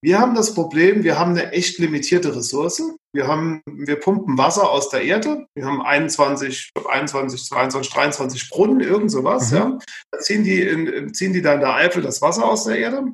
[0.00, 2.82] Wir haben das Problem, wir haben eine echt limitierte Ressource.
[3.12, 5.46] Wir haben, wir pumpen Wasser aus der Erde.
[5.56, 9.56] Wir haben 21, 21, 22, 23 Brunnen, irgend sowas, mhm.
[9.56, 9.78] ja.
[10.12, 13.06] Da ziehen die, in, ziehen die da in der Eifel das Wasser aus der Erde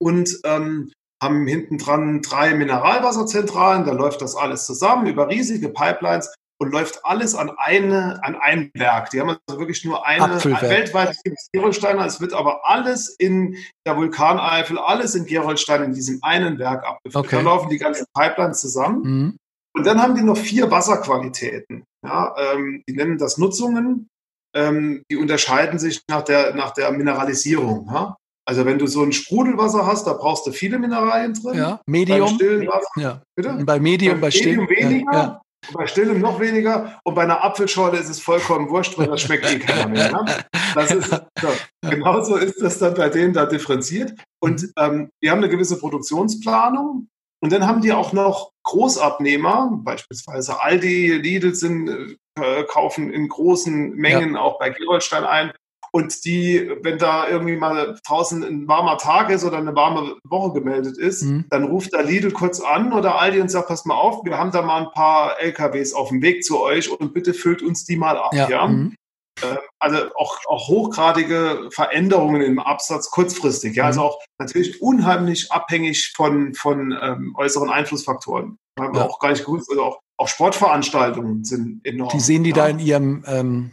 [0.00, 0.90] und ähm,
[1.22, 3.84] haben hinten dran drei Mineralwasserzentralen.
[3.84, 8.70] Da läuft das alles zusammen über riesige Pipelines und läuft alles an eine, an ein
[8.74, 9.10] Werk.
[9.10, 11.16] Die haben also wirklich nur eine weltweit
[11.52, 12.06] Gerolsteiner.
[12.06, 17.26] Es wird aber alles in der Vulkaneifel, alles in Gerolstein in diesem einen Werk abgeführt.
[17.26, 17.36] Okay.
[17.36, 19.02] Da laufen die ganzen Pipelines zusammen.
[19.02, 19.36] Mhm.
[19.76, 21.84] Und dann haben die noch vier Wasserqualitäten.
[22.06, 24.08] Ja, ähm, die nennen das Nutzungen.
[24.56, 27.88] Ähm, die unterscheiden sich nach der, nach der Mineralisierung.
[27.92, 28.16] Ja?
[28.46, 31.58] Also wenn du so ein Sprudelwasser hast, da brauchst du viele Mineralien drin.
[31.58, 32.20] Ja, Medium.
[32.20, 33.22] Beim stillen Wasser, ja.
[33.34, 33.58] Bitte?
[33.64, 35.12] Bei Medium, bei, bei Medium weniger.
[35.12, 39.22] Ja bei Stillem noch weniger und bei einer Apfelschorle ist es vollkommen wurscht, weil das
[39.22, 40.12] schmeckt eh keiner mehr.
[40.12, 40.44] Ne?
[40.74, 41.48] Das ist, so.
[41.88, 44.14] Genauso ist das dann bei denen da differenziert.
[44.40, 47.08] Und ähm, die haben eine gewisse Produktionsplanung
[47.40, 53.90] und dann haben die auch noch Großabnehmer, beispielsweise Aldi, Lidl sind, äh, kaufen in großen
[53.90, 54.40] Mengen ja.
[54.40, 55.52] auch bei Gerolstein ein.
[55.94, 60.52] Und die, wenn da irgendwie mal draußen ein warmer Tag ist oder eine warme Woche
[60.52, 61.44] gemeldet ist, mhm.
[61.50, 64.50] dann ruft da Lidl kurz an oder Aldi und sagt, pass mal auf, wir haben
[64.50, 67.94] da mal ein paar LKWs auf dem Weg zu euch und bitte füllt uns die
[67.94, 68.34] mal ab.
[68.34, 68.48] Ja.
[68.48, 68.66] ja?
[68.66, 68.96] Mhm.
[69.40, 73.76] Äh, also auch, auch hochgradige Veränderungen im Absatz kurzfristig.
[73.76, 74.06] Ja, also mhm.
[74.06, 78.58] auch natürlich unheimlich abhängig von, von ähm, äußeren Einflussfaktoren.
[78.80, 79.70] Haben wir auch gar nicht gewusst.
[79.70, 82.10] Also auch, auch Sportveranstaltungen sind enorm.
[82.12, 82.56] Die sehen die ja.
[82.56, 83.72] da in ihrem ähm,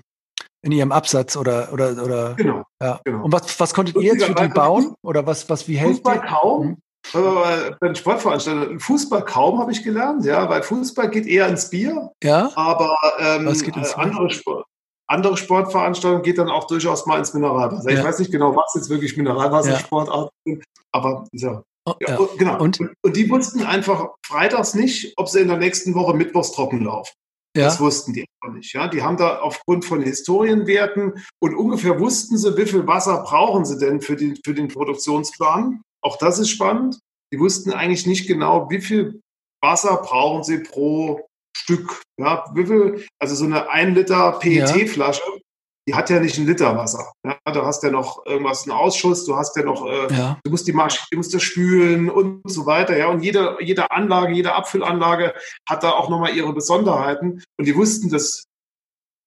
[0.64, 3.00] in ihrem Absatz oder oder oder genau, ja.
[3.04, 3.24] Genau.
[3.24, 6.22] Und was was konntet ihr jetzt für die bauen oder was was wie hält Fußball
[6.22, 6.64] kaum.
[6.64, 6.78] Hm?
[7.14, 12.12] Bei Sportveranstaltungen Fußball kaum habe ich gelernt, ja, weil Fußball geht eher ins Bier.
[12.24, 12.52] Ja.
[12.56, 14.66] Aber ähm, ins andere, Sport,
[15.08, 17.90] andere Sportveranstaltungen geht dann auch durchaus mal ins Mineralwasser.
[17.90, 17.98] Ja.
[17.98, 20.54] Ich weiß nicht genau, was jetzt wirklich Mineralwassersportarten ja.
[20.54, 21.64] sind, aber ja.
[21.86, 22.20] Oh, ja.
[22.38, 22.62] Genau.
[22.62, 22.80] Und?
[22.80, 27.12] und die wussten einfach freitags nicht, ob sie in der nächsten Woche mittwochs trocken laufen.
[27.56, 27.66] Ja.
[27.66, 28.74] Das wussten die aber nicht.
[28.74, 28.88] Ja?
[28.88, 33.78] Die haben da aufgrund von Historienwerten und ungefähr wussten sie, wie viel Wasser brauchen sie
[33.78, 35.82] denn für den, für den Produktionsplan.
[36.02, 37.00] Auch das ist spannend.
[37.34, 39.22] Die wussten eigentlich nicht genau, wie viel
[39.62, 42.02] Wasser brauchen sie pro Stück.
[42.18, 42.46] Ja?
[42.54, 45.22] Wie viel, also so eine 1 Liter PET-Flasche
[45.92, 47.12] die hat ja nicht ein Liter Wasser.
[47.26, 50.40] Ja, du hast ja noch irgendwas, einen Ausschuss, du hast ja noch, äh, ja.
[50.42, 52.98] du musst die Maschine, du musst das spülen und so weiter.
[52.98, 55.34] Ja, und jede, jede Anlage, jede Abfüllanlage
[55.68, 57.44] hat da auch nochmal ihre Besonderheiten.
[57.58, 58.46] Und die wussten das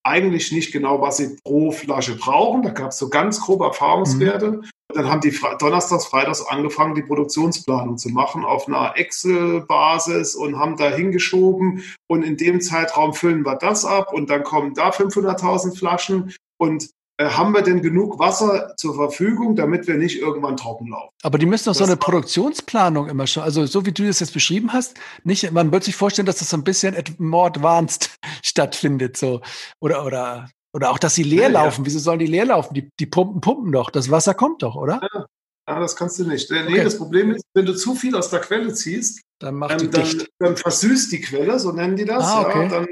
[0.05, 2.63] eigentlich nicht genau, was sie pro Flasche brauchen.
[2.63, 4.51] Da gab es so ganz grobe Erfahrungswerte.
[4.51, 4.71] Mhm.
[4.91, 10.59] Und dann haben die donnerstags, freitags angefangen, die Produktionsplanung zu machen auf einer Excel-Basis und
[10.59, 11.83] haben da hingeschoben.
[12.07, 16.91] Und in dem Zeitraum füllen wir das ab und dann kommen da 500.000 Flaschen und
[17.17, 21.11] äh, haben wir denn genug Wasser zur Verfügung, damit wir nicht irgendwann trocken laufen?
[21.23, 24.33] Aber die müssen doch so eine Produktionsplanung immer schon, also so wie du das jetzt
[24.33, 29.17] beschrieben hast, nicht, man wird sich vorstellen, dass das so ein bisschen more advanced stattfindet,
[29.17, 29.43] so,
[29.81, 31.83] oder, oder, oder auch, dass sie leer laufen.
[31.83, 31.87] Ja.
[31.87, 32.75] Wieso sollen die leer laufen?
[32.75, 33.91] Die, die pumpen, pumpen doch.
[33.91, 35.01] Das Wasser kommt doch, oder?
[35.15, 35.27] Ja.
[35.67, 36.51] Ja, das kannst du nicht.
[36.51, 36.85] Nee, okay.
[36.85, 40.23] das Problem ist, wenn du zu viel aus der Quelle ziehst, dann, macht ähm, dann,
[40.39, 42.23] dann, versüßt die Quelle, so nennen die das.
[42.23, 42.63] Ah, okay.
[42.65, 42.87] ja, dann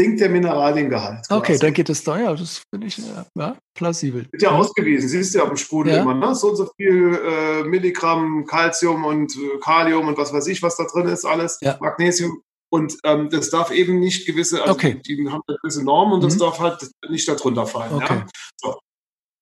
[0.00, 1.26] sinkt der Mineraliengehalt.
[1.28, 4.26] Okay, dann geht es da, ja, das finde ich ja, plausibel.
[4.32, 6.00] Wird ja ausgewiesen, siehst du ja auf dem Sprudel ja.
[6.00, 6.34] immer, ne?
[6.34, 10.78] so und so viel äh, Milligramm Calcium und äh, Kalium und was weiß ich, was
[10.78, 11.76] da drin ist, alles, ja.
[11.80, 12.40] Magnesium.
[12.72, 15.02] Und ähm, das darf eben nicht gewisse, also okay.
[15.04, 16.24] die haben gewisse Normen und mhm.
[16.24, 17.92] das darf halt nicht darunter fallen.
[17.94, 18.14] Okay.
[18.14, 18.26] Ja?
[18.56, 18.78] So.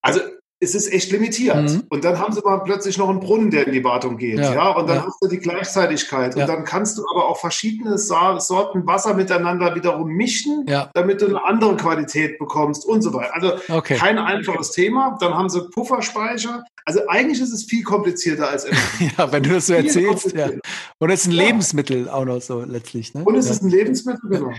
[0.03, 0.21] Also
[0.61, 1.71] es ist echt limitiert.
[1.71, 1.85] Mhm.
[1.89, 4.39] Und dann haben sie mal plötzlich noch einen Brunnen, der in die Wartung geht.
[4.39, 4.71] Ja, ja?
[4.71, 5.07] und dann ja.
[5.07, 6.35] hast du die Gleichzeitigkeit.
[6.35, 6.43] Ja.
[6.43, 11.45] Und dann kannst du aber auch verschiedene Sorten Wasser miteinander wiederum mischen, damit du eine
[11.45, 13.35] andere Qualität bekommst und so weiter.
[13.35, 13.97] Also okay.
[13.97, 15.17] kein einfaches Thema.
[15.21, 16.65] Dann haben sie Pufferspeicher.
[16.85, 18.79] Also eigentlich ist es viel komplizierter als immer.
[19.19, 20.33] ja, wenn du das so erzählst.
[20.33, 20.51] Ja.
[20.99, 23.15] Und es ist ein Lebensmittel auch noch so letztlich.
[23.15, 23.25] Ne?
[23.25, 24.53] Und es ist ein Lebensmittel, genau.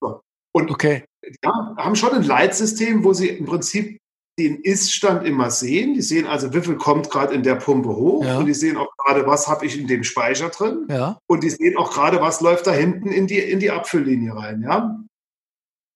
[0.00, 0.20] So.
[0.52, 1.04] Und okay.
[1.44, 3.98] ja, haben schon ein Leitsystem, wo sie im Prinzip
[4.38, 5.94] den Iststand immer sehen.
[5.94, 8.24] Die sehen also, wie viel kommt gerade in der Pumpe hoch.
[8.24, 8.38] Ja.
[8.38, 10.86] Und die sehen auch gerade, was habe ich in dem Speicher drin.
[10.88, 11.18] Ja.
[11.26, 14.62] Und die sehen auch gerade, was läuft da hinten in die, in die Abfülllinie rein.
[14.62, 15.00] Ja?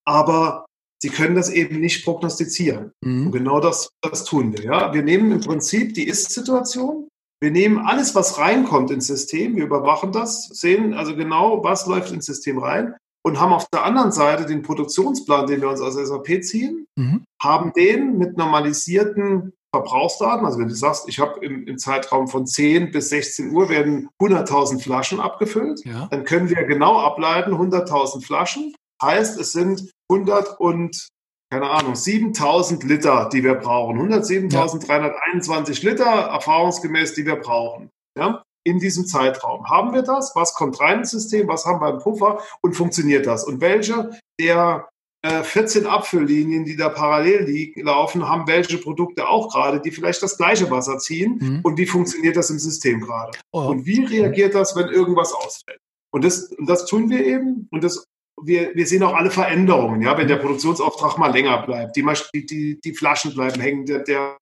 [0.06, 0.66] Aber
[1.02, 2.92] sie können das eben nicht prognostizieren.
[3.04, 3.26] Mhm.
[3.26, 4.64] Und genau das, das tun wir.
[4.64, 4.94] Ja?
[4.94, 7.08] Wir nehmen im Prinzip die Ist-Situation.
[7.40, 9.56] Wir nehmen alles, was reinkommt ins System.
[9.56, 12.94] Wir überwachen das, sehen also genau, was läuft ins System rein
[13.28, 17.24] und haben auf der anderen Seite den Produktionsplan, den wir uns aus SAP ziehen, mhm.
[17.40, 22.46] haben den mit normalisierten Verbrauchsdaten, also wenn du sagst, ich habe im, im, Zeitraum von
[22.46, 26.08] 10 bis 16 Uhr werden 100.000 Flaschen abgefüllt, ja.
[26.10, 31.08] dann können wir genau ableiten, 100.000 Flaschen, heißt es sind 100 und
[31.50, 33.98] keine Ahnung, 7000 Liter, die wir brauchen.
[34.12, 35.90] 107.321 ja.
[35.90, 37.88] Liter erfahrungsgemäß, die wir brauchen.
[38.18, 38.42] Ja?
[38.68, 39.68] In diesem Zeitraum.
[39.68, 40.32] Haben wir das?
[40.34, 41.48] Was kommt rein ins System?
[41.48, 42.40] Was haben wir im Puffer?
[42.60, 43.44] Und funktioniert das?
[43.44, 44.10] Und welche
[44.40, 44.88] der
[45.22, 50.22] äh, 14 Abfülllinien, die da parallel liegen, laufen, haben welche Produkte auch gerade, die vielleicht
[50.22, 51.38] das gleiche Wasser ziehen?
[51.40, 51.60] Mhm.
[51.62, 53.36] Und wie funktioniert das im System gerade?
[53.52, 53.62] Oh.
[53.62, 55.80] Und wie reagiert das, wenn irgendwas ausfällt?
[56.10, 57.68] Und das, und das tun wir eben.
[57.70, 58.04] Und das
[58.42, 62.04] wir, wir sehen auch alle Veränderungen, ja, wenn der Produktionsauftrag mal länger bleibt, die,
[62.46, 64.36] die, die Flaschen bleiben hängen, der, der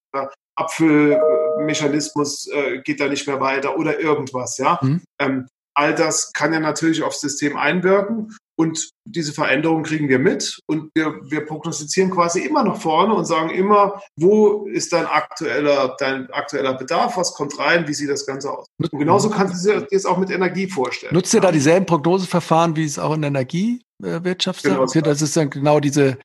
[1.56, 4.78] Apfelmechanismus äh, geht da nicht mehr weiter oder irgendwas, ja.
[4.82, 5.02] Mhm.
[5.18, 10.58] Ähm, all das kann ja natürlich aufs System einwirken und diese Veränderungen kriegen wir mit
[10.66, 15.94] und wir, wir prognostizieren quasi immer nach vorne und sagen immer, wo ist dein aktueller,
[15.98, 18.66] dein aktueller Bedarf, was kommt rein, wie sieht das Ganze aus.
[18.78, 21.12] Und genauso kannst du dir das auch mit Energie vorstellen.
[21.12, 24.94] Nutzt ihr da dieselben Prognoseverfahren, wie es auch in der Energiewirtschaft genau, ist?
[24.94, 26.16] Das ist dann genau diese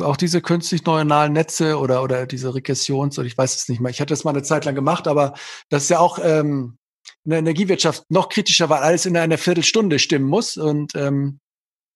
[0.00, 3.90] auch diese künstlich neuronalen Netze oder, oder diese Regressions- oder ich weiß es nicht mehr.
[3.90, 5.34] Ich hatte das mal eine Zeit lang gemacht, aber
[5.68, 6.78] das ist ja auch ähm,
[7.24, 10.56] in der Energiewirtschaft noch kritischer, weil alles in einer Viertelstunde stimmen muss.
[10.56, 11.40] Und ähm,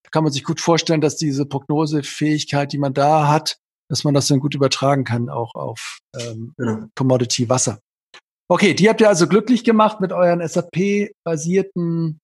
[0.05, 4.15] da kann man sich gut vorstellen, dass diese Prognosefähigkeit, die man da hat, dass man
[4.15, 6.89] das dann gut übertragen kann, auch auf ähm, ja.
[6.95, 7.81] Commodity Wasser.
[8.49, 12.21] Okay, die habt ihr also glücklich gemacht mit euren SAP-basierten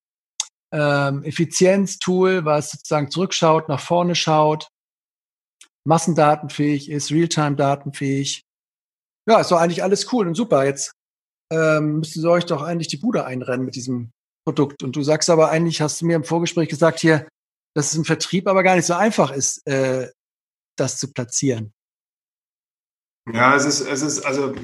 [0.73, 4.69] ähm, Effizienztool, was sozusagen zurückschaut, nach vorne schaut,
[5.87, 8.43] massendatenfähig ist, Realtime-datenfähig.
[9.29, 10.65] Ja, ist doch eigentlich alles cool und super.
[10.65, 10.93] Jetzt
[11.53, 14.11] ähm, müsst ihr euch doch eigentlich die Bude einrennen mit diesem
[14.45, 14.83] Produkt.
[14.83, 17.29] Und du sagst aber eigentlich, hast du mir im Vorgespräch gesagt hier,
[17.75, 20.11] dass es im Vertrieb aber gar nicht so einfach ist, äh,
[20.77, 21.73] das zu platzieren.
[23.33, 24.55] Ja, es ist, es ist, also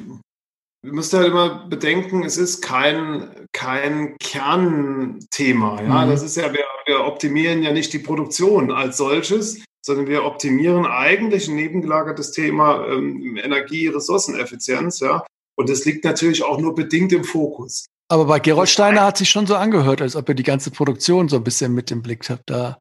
[0.84, 5.80] Du musst halt immer bedenken, es ist kein, kein Kernthema.
[5.80, 6.04] Ja?
[6.04, 6.10] Mhm.
[6.10, 10.86] Das ist ja, wir, wir optimieren ja nicht die Produktion als solches, sondern wir optimieren
[10.86, 15.00] eigentlich ein nebengelagertes Thema ähm, Energie-Ressourceneffizienz.
[15.00, 15.26] Ja?
[15.56, 17.86] Und das liegt natürlich auch nur bedingt im Fokus.
[18.08, 21.28] Aber bei Gerold Steiner hat sich schon so angehört, als ob ihr die ganze Produktion
[21.28, 22.78] so ein bisschen mit im Blick habt, da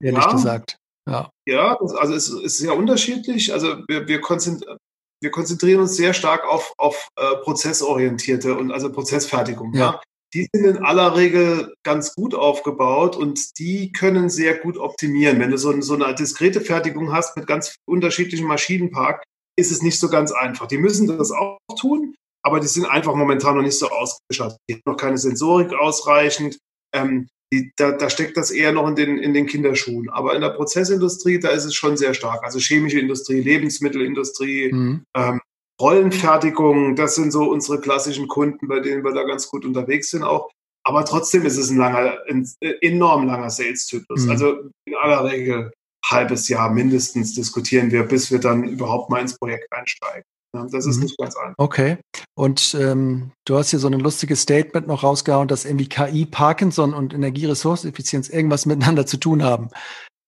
[0.00, 0.76] ehrlich ja, gesagt.
[1.08, 3.52] Ja, ja also es ist sehr unterschiedlich.
[3.52, 4.78] Also wir, wir, konzentrieren,
[5.20, 9.74] wir konzentrieren uns sehr stark auf, auf äh, prozessorientierte und also Prozessfertigung.
[9.74, 9.80] Ja.
[9.80, 10.00] ja.
[10.34, 15.38] Die sind in aller Regel ganz gut aufgebaut und die können sehr gut optimieren.
[15.38, 19.22] Wenn du so, so eine diskrete Fertigung hast mit ganz unterschiedlichem Maschinenpark,
[19.58, 20.66] ist es nicht so ganz einfach.
[20.66, 24.58] Die müssen das auch tun, aber die sind einfach momentan noch nicht so ausgestattet.
[24.68, 26.58] Die haben noch keine Sensorik ausreichend.
[26.94, 30.08] Ähm, die, da, da steckt das eher noch in den, in den Kinderschuhen.
[30.08, 32.42] Aber in der Prozessindustrie, da ist es schon sehr stark.
[32.42, 35.04] Also chemische Industrie, Lebensmittelindustrie, mhm.
[35.14, 35.40] ähm,
[35.82, 40.22] Rollenfertigung, das sind so unsere klassischen Kunden, bei denen wir da ganz gut unterwegs sind
[40.22, 40.50] auch.
[40.84, 42.48] Aber trotzdem ist es ein langer, ein
[42.80, 44.24] enorm langer Sales-Zyklus.
[44.24, 44.30] Mhm.
[44.30, 45.72] Also in aller Regel
[46.04, 50.24] halbes Jahr mindestens diskutieren wir, bis wir dann überhaupt mal ins Projekt einsteigen.
[50.52, 51.04] Das ist mhm.
[51.04, 51.54] nicht ganz einfach.
[51.56, 51.96] Okay.
[52.34, 56.92] Und ähm, du hast hier so ein lustiges Statement noch rausgehauen, dass irgendwie KI, Parkinson
[56.92, 59.70] und Energieressourceneffizienz irgendwas miteinander zu tun haben.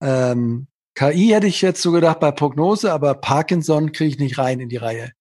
[0.02, 4.60] Ähm, KI hätte ich jetzt so gedacht bei Prognose, aber Parkinson kriege ich nicht rein
[4.60, 5.12] in die Reihe.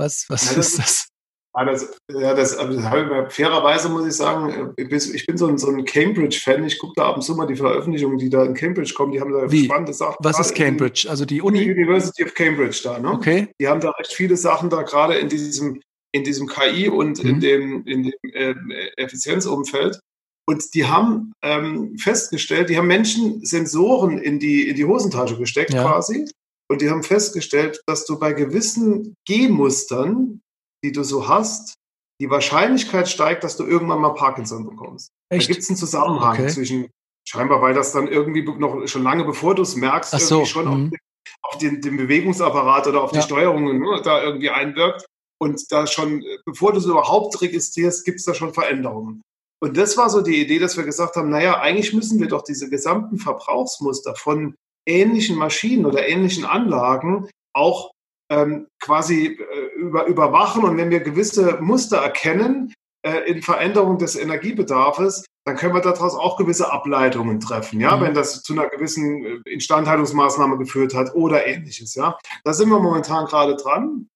[0.00, 1.08] Was, was ja, ist das?
[1.54, 2.80] Ja, das, ja, das, also,
[3.28, 6.64] fairerweise muss ich sagen, ich bin so ein, so ein Cambridge-Fan.
[6.64, 9.12] Ich gucke da ab und zu mal die Veröffentlichungen, die da in Cambridge kommen.
[9.12, 9.66] Die haben da Wie?
[9.66, 10.16] spannende Sachen.
[10.20, 11.06] Was ist Cambridge?
[11.10, 11.58] Also die Uni?
[11.58, 12.98] Die University of Cambridge da.
[12.98, 13.10] Ne?
[13.10, 13.48] Okay.
[13.60, 15.82] Die haben da recht viele Sachen da gerade in diesem,
[16.12, 17.28] in diesem KI und mhm.
[17.28, 20.00] in dem, in dem äh, Effizienzumfeld.
[20.46, 25.74] Und die haben ähm, festgestellt, die haben Menschen Sensoren in die, in die Hosentasche gesteckt
[25.74, 25.82] ja.
[25.82, 26.26] quasi.
[26.70, 30.40] Und die haben festgestellt, dass du bei gewissen G-Mustern,
[30.84, 31.74] die du so hast,
[32.20, 35.10] die Wahrscheinlichkeit steigt, dass du irgendwann mal Parkinson bekommst.
[35.30, 35.48] Echt?
[35.48, 36.46] Da gibt es einen Zusammenhang okay.
[36.46, 36.88] zwischen,
[37.26, 40.64] scheinbar, weil das dann irgendwie noch schon lange bevor du es merkst, Ach irgendwie schon
[40.66, 40.70] mhm.
[40.70, 40.98] auf, den,
[41.42, 43.18] auf den, den, Bewegungsapparat oder auf ja.
[43.18, 45.06] die Steuerungen ne, da irgendwie einwirkt.
[45.42, 49.22] Und da schon, bevor du es überhaupt registrierst, gibt es da schon Veränderungen.
[49.60, 52.44] Und das war so die Idee, dass wir gesagt haben, naja, eigentlich müssen wir doch
[52.44, 54.54] diese gesamten Verbrauchsmuster von
[54.86, 57.90] ähnlichen Maschinen oder ähnlichen Anlagen auch
[58.30, 60.64] ähm, quasi äh, über, überwachen.
[60.64, 62.72] Und wenn wir gewisse Muster erkennen
[63.02, 68.02] äh, in Veränderung des Energiebedarfs, dann können wir daraus auch gewisse Ableitungen treffen, ja, mhm.
[68.02, 72.18] wenn das zu einer gewissen äh, Instandhaltungsmaßnahme geführt hat oder ähnliches, ja.
[72.44, 74.08] Da sind wir momentan gerade dran.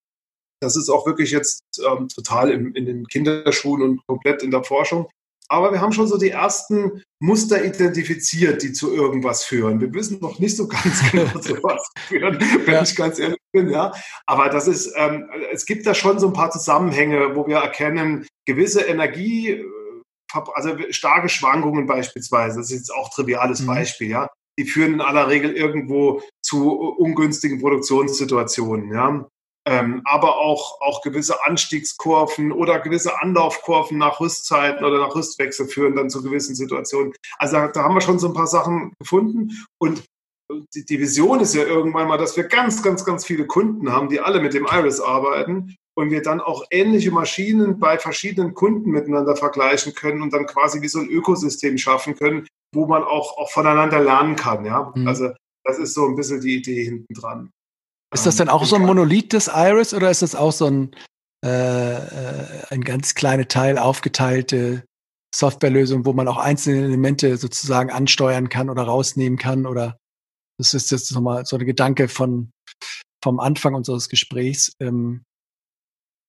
[0.60, 4.64] Das ist auch wirklich jetzt ähm, total im, in den Kinderschuhen und komplett in der
[4.64, 5.08] Forschung.
[5.48, 9.80] Aber wir haben schon so die ersten Muster identifiziert, die zu irgendwas führen.
[9.80, 12.82] Wir wissen noch nicht so ganz genau, zu was führen, wenn ja.
[12.82, 13.70] ich ganz ehrlich bin.
[13.70, 13.92] Ja.
[14.26, 18.26] Aber das ist, ähm, es gibt da schon so ein paar Zusammenhänge, wo wir erkennen,
[18.46, 19.64] gewisse Energie, äh,
[20.54, 23.66] also starke Schwankungen beispielsweise, das ist jetzt auch ein triviales mhm.
[23.66, 24.28] Beispiel, ja,
[24.58, 28.92] die führen in aller Regel irgendwo zu ungünstigen Produktionssituationen.
[28.92, 29.26] Ja
[29.66, 35.96] ähm, aber auch, auch gewisse Anstiegskurven oder gewisse Anlaufkurven nach Rüstzeiten oder nach Rüstwechsel führen
[35.96, 37.14] dann zu gewissen Situationen.
[37.38, 40.04] Also da, da haben wir schon so ein paar Sachen gefunden und
[40.74, 44.08] die, die Vision ist ja irgendwann mal, dass wir ganz, ganz, ganz viele Kunden haben,
[44.08, 48.90] die alle mit dem Iris arbeiten und wir dann auch ähnliche Maschinen bei verschiedenen Kunden
[48.90, 53.38] miteinander vergleichen können und dann quasi wie so ein Ökosystem schaffen können, wo man auch,
[53.38, 54.64] auch voneinander lernen kann.
[54.64, 54.92] Ja?
[54.94, 55.08] Mhm.
[55.08, 55.30] Also
[55.64, 57.50] das ist so ein bisschen die Idee hinten dran.
[58.14, 60.96] Ist das denn auch so ein Monolith des Iris oder ist das auch so ein,
[61.44, 64.84] äh, äh, ein ganz kleiner Teil aufgeteilte
[65.34, 69.66] Softwarelösung, wo man auch einzelne Elemente sozusagen ansteuern kann oder rausnehmen kann?
[69.66, 69.98] Oder
[70.58, 72.52] das ist jetzt nochmal so ein Gedanke von,
[73.22, 74.72] vom Anfang unseres Gesprächs.
[74.78, 75.24] Ähm,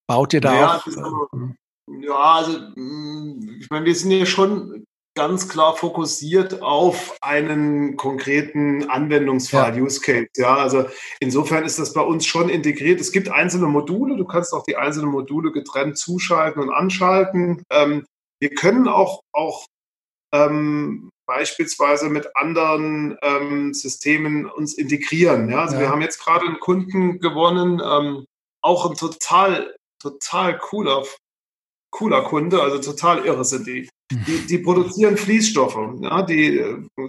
[0.10, 0.88] baut ihr da ja, auch?
[0.88, 4.86] Äh, ja, also mm, ich meine, wir sind ja schon
[5.16, 9.84] ganz klar fokussiert auf einen konkreten Anwendungsfall, ja.
[9.84, 10.28] Use Case.
[10.36, 10.86] Ja, also
[11.20, 13.00] insofern ist das bei uns schon integriert.
[13.00, 14.18] Es gibt einzelne Module.
[14.18, 17.64] Du kannst auch die einzelnen Module getrennt zuschalten und anschalten.
[17.72, 18.06] Ähm,
[18.40, 19.66] wir können auch, auch
[20.34, 25.50] ähm, beispielsweise mit anderen ähm, Systemen uns integrieren.
[25.50, 25.82] Ja, also ja.
[25.82, 28.26] wir haben jetzt gerade einen Kunden gewonnen, ähm,
[28.62, 31.04] auch ein total, total cooler,
[31.92, 33.90] cooler Kunde, also total irre sind die.
[34.12, 36.64] Die, die produzieren Fließstoffe, ja, die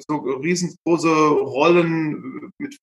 [0.09, 2.79] so riesengroße Rollen mit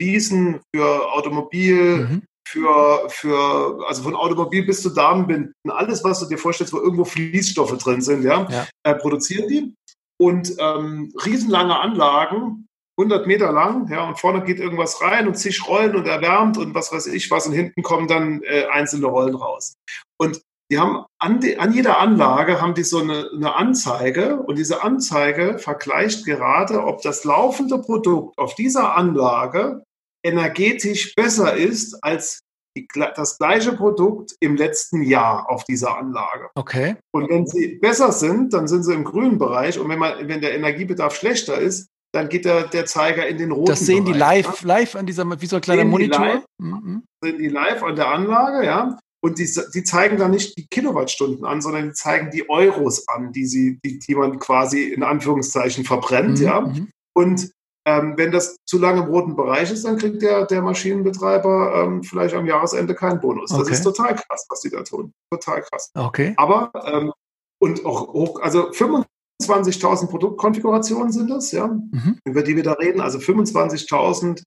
[0.00, 2.22] Fließen für Automobil, mhm.
[2.48, 7.04] für, für, also von Automobil bis zu Damenbinden, alles, was du dir vorstellst, wo irgendwo
[7.04, 8.66] Fließstoffe drin sind, ja, ja.
[8.84, 9.74] Äh, produzieren die.
[10.18, 15.68] Und ähm, riesenlange Anlagen, 100 Meter lang, ja, und vorne geht irgendwas rein und zig
[15.68, 19.36] Rollen und erwärmt und was weiß ich was und hinten kommen dann äh, einzelne Rollen
[19.36, 19.74] raus.
[20.16, 20.40] Und
[20.70, 24.82] die haben an, die, an jeder Anlage haben die so eine, eine Anzeige und diese
[24.82, 29.82] Anzeige vergleicht gerade, ob das laufende Produkt auf dieser Anlage
[30.22, 32.40] energetisch besser ist als
[32.76, 36.50] die, das gleiche Produkt im letzten Jahr auf dieser Anlage.
[36.54, 36.96] Okay.
[37.12, 40.42] Und wenn sie besser sind, dann sind sie im grünen Bereich und wenn, man, wenn
[40.42, 44.12] der Energiebedarf schlechter ist, dann geht der, der Zeiger in den roten Das sehen Bereich,
[44.12, 44.66] die live, ja?
[44.66, 46.20] live an dieser, wie so ein kleiner sehen Monitor?
[46.20, 47.02] Die live, mhm.
[47.22, 48.98] Sehen die live an der Anlage, ja.
[49.20, 53.32] Und die, die zeigen da nicht die Kilowattstunden an, sondern die zeigen die Euros an,
[53.32, 56.38] die, sie, die, die man quasi in Anführungszeichen verbrennt.
[56.38, 56.44] Mhm.
[56.44, 56.60] Ja?
[56.60, 56.88] Mhm.
[57.14, 57.50] Und
[57.84, 62.02] ähm, wenn das zu lange im roten Bereich ist, dann kriegt der, der Maschinenbetreiber ähm,
[62.02, 63.50] vielleicht am Jahresende keinen Bonus.
[63.50, 63.62] Okay.
[63.62, 65.12] Das ist total krass, was die da tun.
[65.32, 65.90] Total krass.
[65.94, 66.34] Okay.
[66.36, 67.12] Aber, ähm,
[67.60, 72.18] und auch hoch, also 25.000 Produktkonfigurationen sind das, ja, mhm.
[72.24, 73.00] über die wir da reden.
[73.00, 74.42] Also 25.000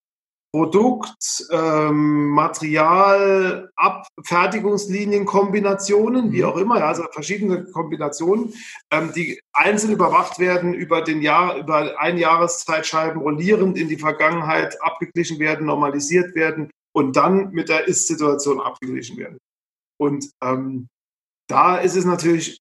[0.53, 6.45] Produkt, ähm, Material, Ab Fertigungslinien-Kombinationen, wie mhm.
[6.45, 8.53] auch immer, ja, also verschiedene Kombinationen,
[8.91, 14.81] ähm, die einzeln überwacht werden über den Jahr, über ein Jahreszeitscheiben rollierend in die Vergangenheit
[14.81, 19.37] abgeglichen werden, normalisiert werden und dann mit der Ist-Situation abgeglichen werden.
[19.97, 20.89] Und ähm,
[21.47, 22.59] da ist es natürlich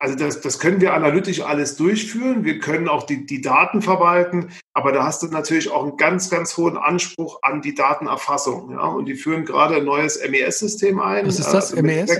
[0.00, 2.44] also das, das können wir analytisch alles durchführen.
[2.44, 6.30] Wir können auch die, die Daten verwalten, aber da hast du natürlich auch einen ganz,
[6.30, 8.70] ganz hohen Anspruch an die Datenerfassung.
[8.70, 8.86] Ja?
[8.86, 11.26] Und die führen gerade ein neues MES-System ein.
[11.26, 12.18] Was ist das, also MES?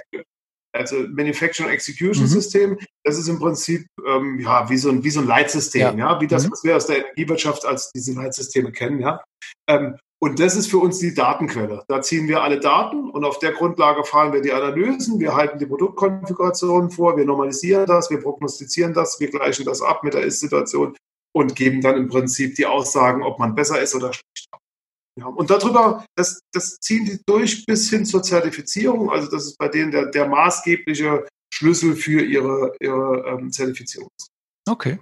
[0.75, 2.31] also Manufacturing Execution mhm.
[2.31, 6.14] System, das ist im Prinzip ähm, ja wie so ein wie so ein Leitsystem, ja,
[6.14, 6.20] ja?
[6.20, 6.53] wie das, mhm.
[6.53, 9.22] was wir aus der Energiewirtschaft als diese Leitsysteme kennen, ja.
[9.68, 11.85] Ähm, und das ist für uns die Datenquelle.
[11.87, 15.59] Da ziehen wir alle Daten und auf der Grundlage fahren wir die Analysen, wir halten
[15.59, 20.22] die Produktkonfigurationen vor, wir normalisieren das, wir prognostizieren das, wir gleichen das ab mit der
[20.22, 20.97] Ist-Situation
[21.35, 24.59] und geben dann im Prinzip die Aussagen, ob man besser ist oder schlechter.
[25.20, 29.11] Ja, und darüber, das, das ziehen die durch bis hin zur Zertifizierung.
[29.11, 34.09] Also das ist bei denen der, der maßgebliche Schlüssel für ihre, ihre ähm, Zertifizierung.
[34.66, 34.99] Okay.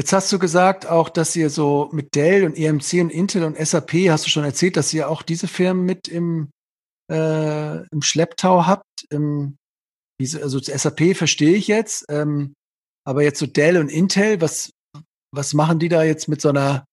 [0.00, 3.58] Jetzt hast du gesagt auch, dass ihr so mit Dell und EMC und Intel und
[3.58, 6.48] SAP, hast du schon erzählt, dass ihr auch diese Firmen mit im,
[7.12, 9.04] äh, im Schlepptau habt.
[9.10, 9.58] Im,
[10.18, 12.54] also SAP verstehe ich jetzt, ähm,
[13.06, 14.70] aber jetzt so Dell und Intel, was,
[15.34, 16.86] was machen die da jetzt mit so einer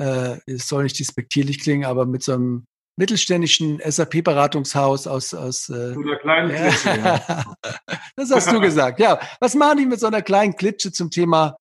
[0.00, 2.64] äh, es soll nicht despektierlich klingen, aber mit so einem
[2.98, 6.96] mittelständischen SAP-Beratungshaus aus, aus äh, so einer kleinen Klitsche.
[6.96, 7.44] ja.
[8.16, 9.00] das hast du gesagt.
[9.00, 11.54] Ja, was machen die mit so einer kleinen Klitsche zum Thema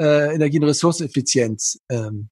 [0.00, 1.78] äh, Energie- und Ressourceneffizienz?
[1.90, 2.28] Ähm,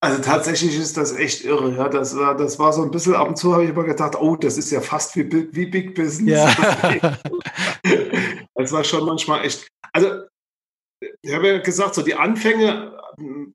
[0.00, 1.74] also tatsächlich ist das echt irre.
[1.74, 4.14] Ja, das war, das war so ein bisschen ab und zu habe ich immer gedacht,
[4.20, 6.38] oh, das ist ja fast wie, wie Big Business.
[6.38, 7.18] Ja.
[8.54, 9.66] das war schon manchmal echt.
[9.92, 10.22] Also
[11.22, 12.96] ich habe ja gesagt, so die Anfänge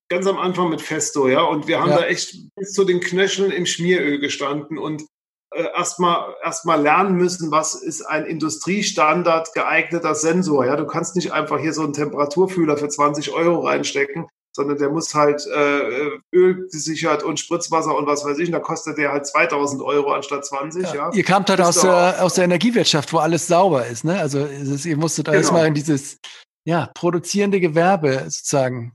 [0.09, 1.99] ganz am Anfang mit Festo, ja, und wir haben ja.
[1.99, 5.03] da echt bis zu den Knöcheln im Schmieröl gestanden und
[5.55, 10.65] äh, erstmal erst mal lernen müssen, was ist ein Industriestandard geeigneter Sensor.
[10.65, 14.89] Ja, du kannst nicht einfach hier so einen Temperaturfühler für 20 Euro reinstecken, sondern der
[14.89, 18.47] muss halt äh, Öl gesichert und Spritzwasser und was weiß ich.
[18.47, 20.83] Und da kostet der halt 2000 Euro anstatt 20.
[20.83, 20.93] Ja.
[20.93, 21.11] ja.
[21.13, 24.03] Ihr kamt halt aus der, aus der Energiewirtschaft, wo alles sauber ist.
[24.03, 24.19] Ne?
[24.19, 25.37] Also ist, ihr musstet genau.
[25.37, 26.17] erstmal in dieses
[26.65, 28.93] ja, produzierende Gewerbe sozusagen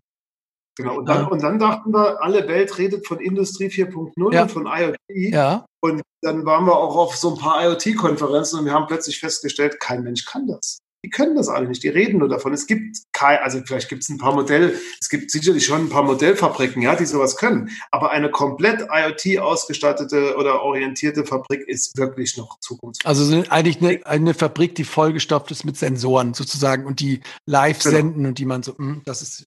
[0.79, 4.43] Genau, und dann, und dann dachten wir, alle Welt redet von Industrie 4.0 ja.
[4.43, 4.97] und von IoT.
[5.09, 5.67] Ja.
[5.81, 9.81] Und dann waren wir auch auf so ein paar IoT-Konferenzen und wir haben plötzlich festgestellt,
[9.81, 10.79] kein Mensch kann das.
[11.05, 12.53] Die können das alle nicht, die reden nur davon.
[12.53, 15.89] Es gibt kein, also vielleicht gibt es ein paar Modell, es gibt sicherlich schon ein
[15.89, 17.71] paar Modellfabriken, ja, die sowas können.
[17.91, 23.05] Aber eine komplett IoT ausgestattete oder orientierte Fabrik ist wirklich noch Zukunft.
[23.05, 27.97] Also eigentlich eine, eine Fabrik, die vollgestopft ist mit Sensoren sozusagen und die live genau.
[27.97, 29.45] senden und die man so, mh, hm, das ist.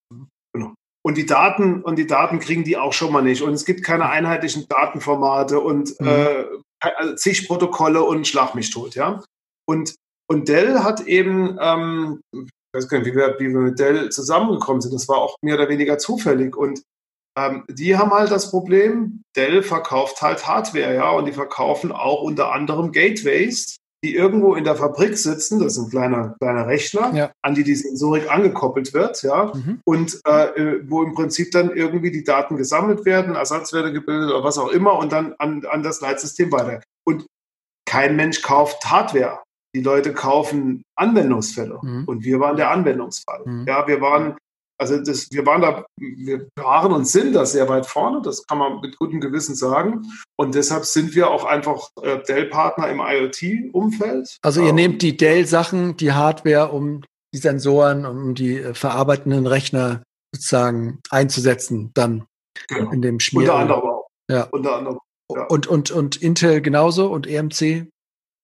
[0.54, 0.74] Genau.
[1.04, 3.42] Und die Daten und die Daten kriegen die auch schon mal nicht.
[3.42, 6.08] Und es gibt keine einheitlichen Datenformate und mhm.
[6.08, 6.46] äh,
[6.80, 9.24] also zig Protokolle und Schlag mich tot, ja.
[9.68, 9.96] Und,
[10.28, 14.10] und Dell hat eben, ähm, ich weiß gar nicht, wie wir, wie wir mit Dell
[14.10, 14.94] zusammengekommen sind.
[14.94, 16.56] Das war auch mehr oder weniger zufällig.
[16.56, 16.82] Und
[17.38, 22.22] ähm, die haben halt das Problem, Dell verkauft halt Hardware, ja, und die verkaufen auch
[22.22, 27.14] unter anderem Gateways die irgendwo in der Fabrik sitzen, das ist ein kleiner, kleiner Rechner,
[27.14, 27.32] ja.
[27.44, 29.80] an die die Sensorik angekoppelt wird, ja, mhm.
[29.86, 34.58] und äh, wo im Prinzip dann irgendwie die Daten gesammelt werden, Ersatzwerte gebildet oder was
[34.58, 36.82] auch immer und dann an, an das Leitsystem weiter.
[37.06, 37.26] Und
[37.86, 39.40] kein Mensch kauft Hardware.
[39.76, 41.80] Die Leute kaufen Anwendungsfälle.
[41.82, 42.04] Mhm.
[42.06, 43.42] Und wir waren der Anwendungsfall.
[43.46, 43.66] Mhm.
[43.68, 44.36] Ja, wir waren
[44.82, 48.58] also das, wir waren da, wir waren und sind da sehr weit vorne, das kann
[48.58, 50.12] man mit gutem Gewissen sagen.
[50.38, 54.38] Und deshalb sind wir auch einfach äh, Dell-Partner im IoT-Umfeld.
[54.42, 59.46] Also ihr ähm, nehmt die Dell-Sachen, die Hardware, um die Sensoren, um die äh, verarbeitenden
[59.46, 60.02] Rechner
[60.34, 62.26] sozusagen einzusetzen, dann
[62.68, 62.92] genau.
[62.92, 63.42] in dem Schmier.
[63.42, 64.08] Unter anderem auch.
[64.32, 64.44] Ja.
[64.46, 65.00] Unter anderem.
[65.32, 65.46] Ja.
[65.46, 67.88] Und, und, und Intel genauso und EMC?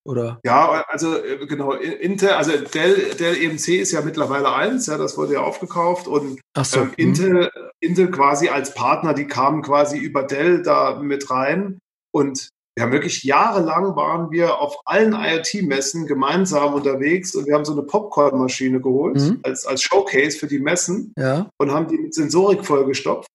[0.07, 0.39] Oder?
[0.45, 5.17] Ja, also äh, genau, Intel, also Dell, Dell EMC ist ja mittlerweile eins, ja, das
[5.17, 6.79] wurde ja aufgekauft und so.
[6.79, 7.51] ähm, Intel,
[7.81, 11.79] Intel quasi als Partner, die kamen quasi über Dell da mit rein
[12.11, 12.49] und
[12.79, 17.81] haben wirklich jahrelang waren wir auf allen IoT-Messen gemeinsam unterwegs und wir haben so eine
[17.81, 19.39] Popcorn-Maschine geholt mhm.
[19.43, 21.49] als, als Showcase für die Messen ja.
[21.57, 23.29] und haben die mit Sensorik vollgestopft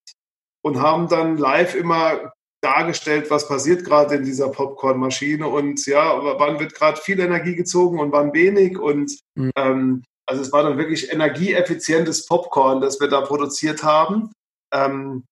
[0.65, 2.33] und haben dann live immer
[2.63, 7.99] dargestellt, was passiert gerade in dieser Popcornmaschine und ja, wann wird gerade viel Energie gezogen
[7.99, 9.51] und wann wenig und mhm.
[9.57, 14.31] ähm, also es war dann wirklich energieeffizientes Popcorn, das wir da produziert haben.
[14.73, 15.25] Ähm,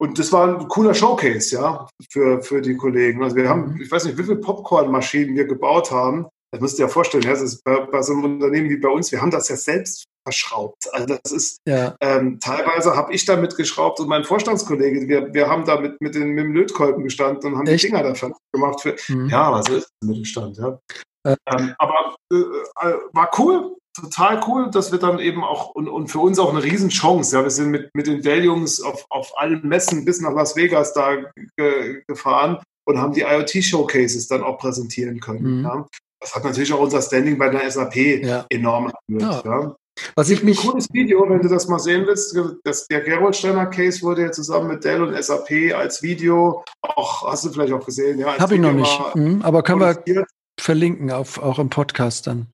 [0.00, 3.24] und das war ein cooler Showcase, ja, für, für die Kollegen.
[3.24, 3.80] Also wir haben, mhm.
[3.80, 6.28] ich weiß nicht, wie viele Popcornmaschinen wir gebaut haben.
[6.52, 8.88] Das müsst ihr ja vorstellen, ja, das ist bei, bei so einem Unternehmen wie bei
[8.88, 10.84] uns, wir haben das ja selbst verschraubt.
[10.92, 11.96] Also das ist ja.
[12.00, 16.14] ähm, teilweise habe ich damit geschraubt und mein Vorstandskollege, wir, wir haben da mit, mit,
[16.14, 17.84] den, mit dem Lötkolben gestanden und haben Echt?
[17.84, 18.80] die Dinger dafür gemacht.
[18.82, 19.28] Für, mhm.
[19.28, 20.78] Ja, so ist Mittelstand, ja.
[21.26, 21.36] Äh.
[21.46, 26.08] Ähm, aber äh, äh, war cool, total cool, dass wir dann eben auch und, und
[26.08, 27.34] für uns auch eine Riesenchance.
[27.34, 30.92] Ja, wir sind mit, mit den Dell-Jungs auf, auf allen Messen bis nach Las Vegas
[30.92, 31.16] da
[31.56, 35.58] ge, gefahren und haben die IoT-Showcases dann auch präsentieren können.
[35.58, 35.64] Mhm.
[35.64, 35.86] Ja.
[36.20, 38.44] Das hat natürlich auch unser Standing bei der SAP ja.
[38.50, 39.44] enorm erhöht.
[39.44, 39.76] Ja.
[40.14, 40.60] Was ich mich.
[40.60, 42.36] Ein cooles Video, wenn du das mal sehen willst.
[42.64, 47.44] Das, der Gerolsteiner Case wurde ja zusammen mit Dell und SAP als Video, auch, hast
[47.44, 48.38] du vielleicht auch gesehen, ja.
[48.38, 50.26] Habe ich noch nicht, mhm, aber können wir,
[50.60, 52.48] verlinken, auf, auch im Podcast dann.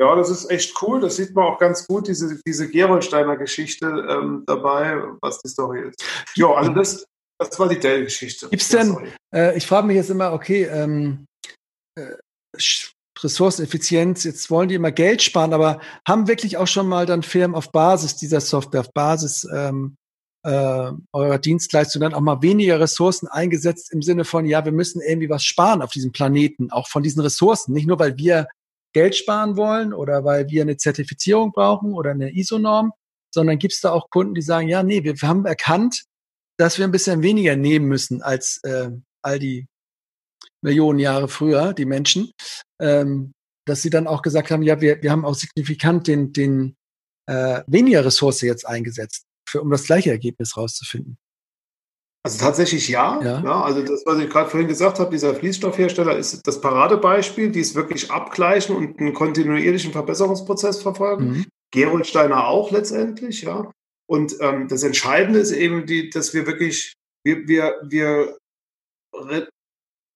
[0.00, 1.00] Ja, das ist echt cool.
[1.00, 5.88] Das sieht man auch ganz gut, diese, diese Gerolsteiner Geschichte ähm, dabei, was die Story
[5.88, 6.04] ist.
[6.36, 7.04] Ja, also das,
[7.40, 8.48] das war die Dell-Geschichte.
[8.48, 8.96] Gibt es denn,
[9.34, 11.26] äh, ich frage mich jetzt immer, okay, ähm,
[11.98, 12.14] äh,
[13.24, 17.56] Ressourceneffizienz, jetzt wollen die immer Geld sparen, aber haben wirklich auch schon mal dann Firmen
[17.56, 19.96] auf Basis dieser Software, auf Basis ähm,
[20.44, 25.00] äh, eurer Dienstleistung dann auch mal weniger Ressourcen eingesetzt im Sinne von, ja, wir müssen
[25.00, 28.48] irgendwie was sparen auf diesem Planeten, auch von diesen Ressourcen, nicht nur weil wir
[28.92, 32.92] Geld sparen wollen oder weil wir eine Zertifizierung brauchen oder eine ISO-Norm,
[33.32, 36.04] sondern gibt es da auch Kunden, die sagen, ja, nee, wir, haben erkannt,
[36.56, 38.90] dass wir ein bisschen weniger nehmen müssen als äh,
[39.22, 39.67] all die
[40.62, 42.30] Millionen Jahre früher, die Menschen,
[42.80, 43.32] ähm,
[43.66, 46.76] dass sie dann auch gesagt haben, ja, wir, wir haben auch signifikant den, den
[47.26, 51.18] äh, weniger Ressource jetzt eingesetzt, für, um das gleiche Ergebnis rauszufinden.
[52.24, 53.20] Also tatsächlich ja.
[53.22, 53.42] ja.
[53.42, 57.60] ja also das, was ich gerade vorhin gesagt habe, dieser Fließstoffhersteller ist das Paradebeispiel, die
[57.60, 61.28] es wirklich abgleichen und einen kontinuierlichen Verbesserungsprozess verfolgen.
[61.28, 61.46] Mhm.
[61.70, 63.70] Gerolsteiner auch letztendlich, ja.
[64.06, 66.94] Und ähm, das Entscheidende ist eben, die, dass wir wirklich,
[67.24, 68.38] wir, wir, wir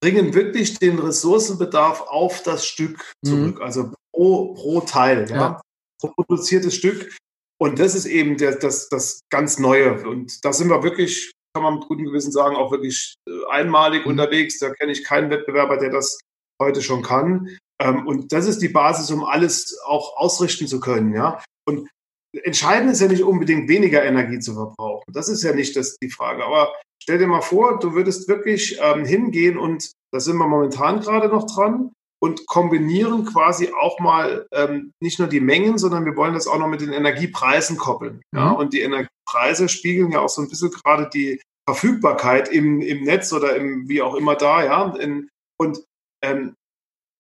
[0.02, 3.28] bringen wirklich den Ressourcenbedarf auf das Stück mhm.
[3.28, 3.62] zurück, mhm.
[3.62, 5.36] also pro, pro Teil, ja.
[5.36, 5.60] ja.
[6.00, 7.16] pro produziertes Stück.
[7.58, 10.06] Und das ist eben der, das, das ganz Neue.
[10.06, 14.04] Und da sind wir wirklich kann man mit gutem Gewissen sagen, auch wirklich äh, einmalig
[14.04, 14.12] mhm.
[14.12, 14.58] unterwegs.
[14.58, 16.18] Da kenne ich keinen Wettbewerber, der das
[16.60, 17.56] heute schon kann.
[17.80, 21.14] Ähm, und das ist die Basis, um alles auch ausrichten zu können.
[21.14, 21.42] Ja?
[21.66, 21.88] Und
[22.32, 25.12] entscheidend ist ja nicht unbedingt weniger Energie zu verbrauchen.
[25.12, 26.44] Das ist ja nicht das, die Frage.
[26.44, 26.72] Aber
[27.02, 31.28] stell dir mal vor, du würdest wirklich ähm, hingehen und da sind wir momentan gerade
[31.28, 36.34] noch dran und kombinieren quasi auch mal ähm, nicht nur die Mengen, sondern wir wollen
[36.34, 38.22] das auch noch mit den Energiepreisen koppeln.
[38.34, 38.50] Ja?
[38.50, 38.56] Mhm.
[38.56, 43.32] Und die Energiepreise spiegeln ja auch so ein bisschen gerade die Verfügbarkeit im, im Netz
[43.32, 44.94] oder im wie auch immer da, ja.
[44.96, 45.28] In,
[45.58, 45.84] und
[46.22, 46.54] ähm,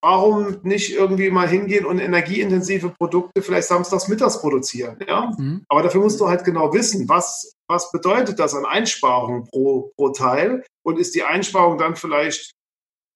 [0.02, 5.32] warum nicht irgendwie mal hingehen und energieintensive Produkte vielleicht samstags mittags produzieren, ja?
[5.38, 5.64] Mhm.
[5.68, 10.10] Aber dafür musst du halt genau wissen, was, was bedeutet das an Einsparungen pro, pro
[10.10, 12.52] Teil und ist die Einsparung dann vielleicht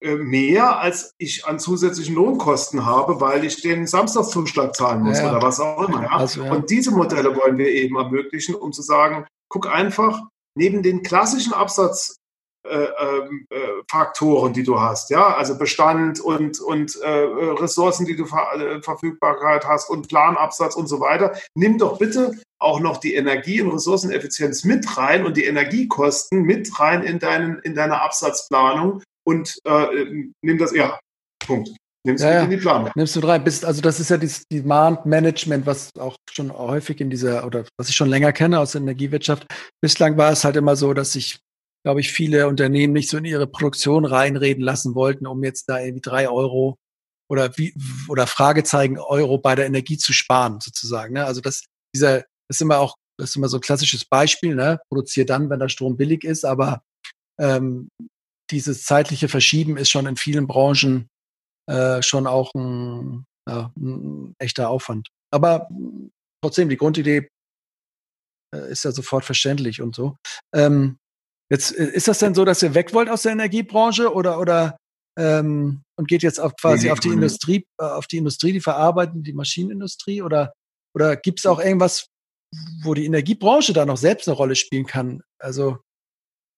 [0.01, 5.30] äh, mehr, als ich an zusätzlichen Lohnkosten habe, weil ich den Samstagszuschlag zahlen muss ja,
[5.30, 6.03] oder was auch immer.
[6.03, 6.11] Ja?
[6.11, 6.53] Also, ja.
[6.53, 10.20] Und diese Modelle wollen wir eben ermöglichen, um zu sagen, guck einfach,
[10.55, 12.25] neben den klassischen Absatzfaktoren,
[12.70, 18.54] äh, äh, die du hast, ja, also Bestand und, und äh, Ressourcen, die du ver
[18.54, 23.60] äh, Verfügbarkeit hast und Planabsatz und so weiter, nimm doch bitte auch noch die Energie-
[23.60, 29.58] und Ressourceneffizienz mit rein und die Energiekosten mit rein in, deinen, in deine Absatzplanung und
[29.64, 30.98] äh, nimm das, ja,
[31.46, 31.70] Punkt.
[32.06, 32.90] Nimmst ja, du in die Planung.
[32.94, 33.42] Nimmst du rein.
[33.42, 37.88] Bist, also das ist ja das Demand-Management, was auch schon häufig in dieser, oder was
[37.88, 39.44] ich schon länger kenne aus der Energiewirtschaft.
[39.82, 41.40] Bislang war es halt immer so, dass sich,
[41.87, 45.78] glaube ich, viele Unternehmen nicht so in ihre Produktion reinreden lassen wollten, um jetzt da
[45.78, 46.80] irgendwie drei Euro
[47.30, 47.74] oder wie
[48.09, 51.14] oder Fragezeichen Euro bei der Energie zu sparen, sozusagen.
[51.14, 51.24] Ne?
[51.24, 51.62] Also das,
[51.95, 54.80] dieser, das ist immer auch, das ist immer so ein klassisches Beispiel, ne?
[54.89, 56.82] Produziere dann, wenn der Strom billig ist, aber
[57.39, 57.89] ähm,
[58.51, 61.07] dieses zeitliche Verschieben ist schon in vielen Branchen
[61.70, 65.11] äh, schon auch ein, ja, ein echter Aufwand.
[65.32, 65.68] Aber
[66.43, 67.28] trotzdem, die Grundidee
[68.53, 70.16] äh, ist ja sofort verständlich und so.
[70.53, 70.99] Ähm,
[71.51, 74.76] jetzt äh, ist das denn so, dass ihr weg wollt aus der Energiebranche oder oder
[75.18, 79.22] ähm, und geht jetzt auf quasi auf die Industrie, äh, auf die Industrie, die verarbeiten,
[79.22, 80.53] die Maschinenindustrie oder
[80.94, 82.09] oder gibt es auch irgendwas,
[82.82, 85.22] wo die Energiebranche da noch selbst eine Rolle spielen kann?
[85.38, 85.78] Also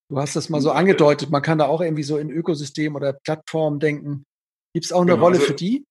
[0.09, 3.13] du hast das mal so angedeutet, man kann da auch irgendwie so in Ökosystem oder
[3.13, 4.23] Plattformen denken.
[4.73, 5.85] Gibt es auch eine genau, Rolle also, für die?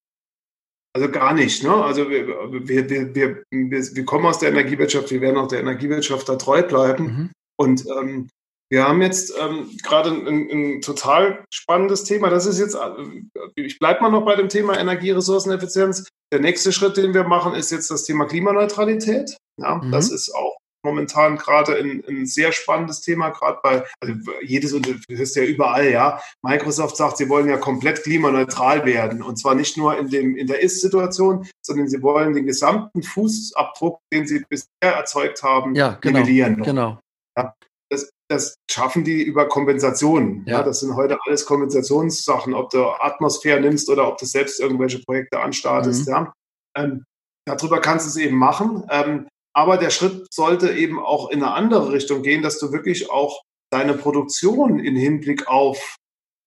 [0.94, 1.62] Also gar nicht.
[1.62, 1.72] Ne?
[1.72, 6.28] Also wir, wir, wir, wir, wir kommen aus der Energiewirtschaft, wir werden auch der Energiewirtschaft
[6.28, 7.04] da treu bleiben.
[7.04, 7.30] Mhm.
[7.56, 8.28] Und ähm,
[8.70, 12.28] wir haben jetzt ähm, gerade ein, ein, total spannendes Thema.
[12.28, 13.22] Das ist jetzt, äh,
[13.56, 16.08] ich bleibe mal noch bei dem Thema Energieressourceneffizienz.
[16.32, 19.36] Der nächste Schritt, den wir machen, ist jetzt das Thema Klimaneutralität.
[19.58, 19.90] Ja, mhm.
[19.90, 24.94] Das ist auch momentan gerade ein, ein sehr spannendes Thema, gerade bei, also jedes, du
[25.10, 29.76] hörst ja überall, ja, Microsoft sagt, sie wollen ja komplett klimaneutral werden und zwar nicht
[29.76, 34.68] nur in, dem, in der Ist-Situation, sondern sie wollen den gesamten Fußabdruck, den sie bisher
[34.80, 36.62] erzeugt haben, ja, genau, nivellieren.
[36.62, 37.00] Genau.
[37.36, 37.54] Ja,
[37.90, 40.44] das, das schaffen die über Kompensationen.
[40.46, 40.58] Ja.
[40.58, 40.62] ja.
[40.62, 45.40] das sind heute alles Kompensationssachen, ob du Atmosphäre nimmst oder ob du selbst irgendwelche Projekte
[45.40, 46.06] anstartest.
[46.06, 46.12] Mhm.
[46.12, 46.32] Ja.
[46.76, 47.04] Ähm,
[47.46, 48.84] darüber kannst du es eben machen.
[48.90, 53.10] Ähm, aber der Schritt sollte eben auch in eine andere Richtung gehen, dass du wirklich
[53.10, 55.96] auch deine Produktion in Hinblick auf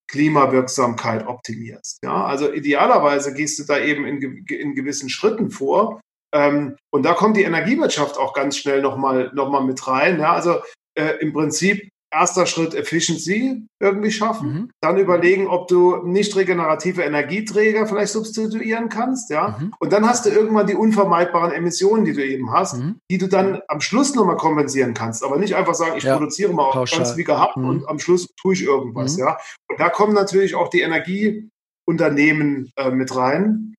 [0.10, 2.00] Klimawirksamkeit optimierst.
[2.04, 6.02] Ja, also idealerweise gehst du da eben in, in gewissen Schritten vor.
[6.34, 10.20] Ähm, und da kommt die Energiewirtschaft auch ganz schnell nochmal noch mal mit rein.
[10.20, 10.62] Ja, also
[10.96, 14.54] äh, im Prinzip erster Schritt Efficiency irgendwie schaffen.
[14.54, 14.72] Mhm.
[14.82, 19.58] Dann überlegen, ob du nicht regenerative Energieträger vielleicht substituieren kannst, ja.
[19.60, 19.74] Mhm.
[19.80, 23.00] Und dann hast du irgendwann die unvermeidbaren Emissionen, die du eben hast, mhm.
[23.10, 25.24] die du dann am Schluss nochmal kompensieren kannst.
[25.24, 26.18] Aber nicht einfach sagen, ich ja.
[26.18, 27.70] produziere mal auch ganz wie gehabt mhm.
[27.70, 29.24] und am Schluss tue ich irgendwas, mhm.
[29.24, 29.38] ja.
[29.70, 33.74] Und da kommen natürlich auch die Energieunternehmen äh, mit rein.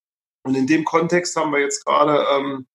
[0.45, 2.67] Und in dem Kontext haben wir jetzt gerade ähm,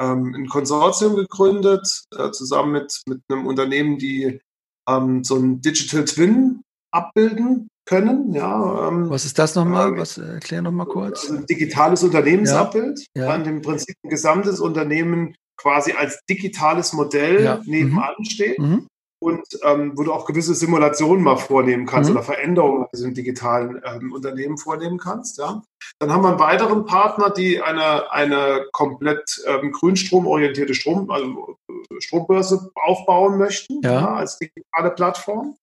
[0.00, 4.40] ähm, ein Konsortium gegründet, äh, zusammen mit, mit einem Unternehmen, die
[4.88, 8.32] ähm, so ein Digital Twin abbilden können.
[8.34, 9.94] Ja, ähm, Was ist das nochmal?
[9.94, 11.28] Äh, Was erklär nochmal kurz.
[11.30, 13.30] Ein digitales Unternehmensabbild, ja, ja.
[13.30, 17.60] an dem Prinzip ein gesamtes Unternehmen quasi als digitales Modell ja.
[17.64, 18.24] nebenan mhm.
[18.24, 18.58] steht.
[18.58, 18.86] Mhm
[19.20, 22.16] und ähm, wo du auch gewisse Simulationen mal vornehmen kannst mhm.
[22.16, 25.38] oder Veränderungen in diesem digitalen ähm, Unternehmen vornehmen kannst.
[25.38, 25.62] Ja.
[25.98, 32.00] Dann haben wir einen weiteren Partner, die eine, eine komplett ähm, grünstromorientierte Strom, also äh,
[32.00, 33.92] Strombörse aufbauen möchten ja.
[33.92, 35.56] Ja, als digitale Plattform.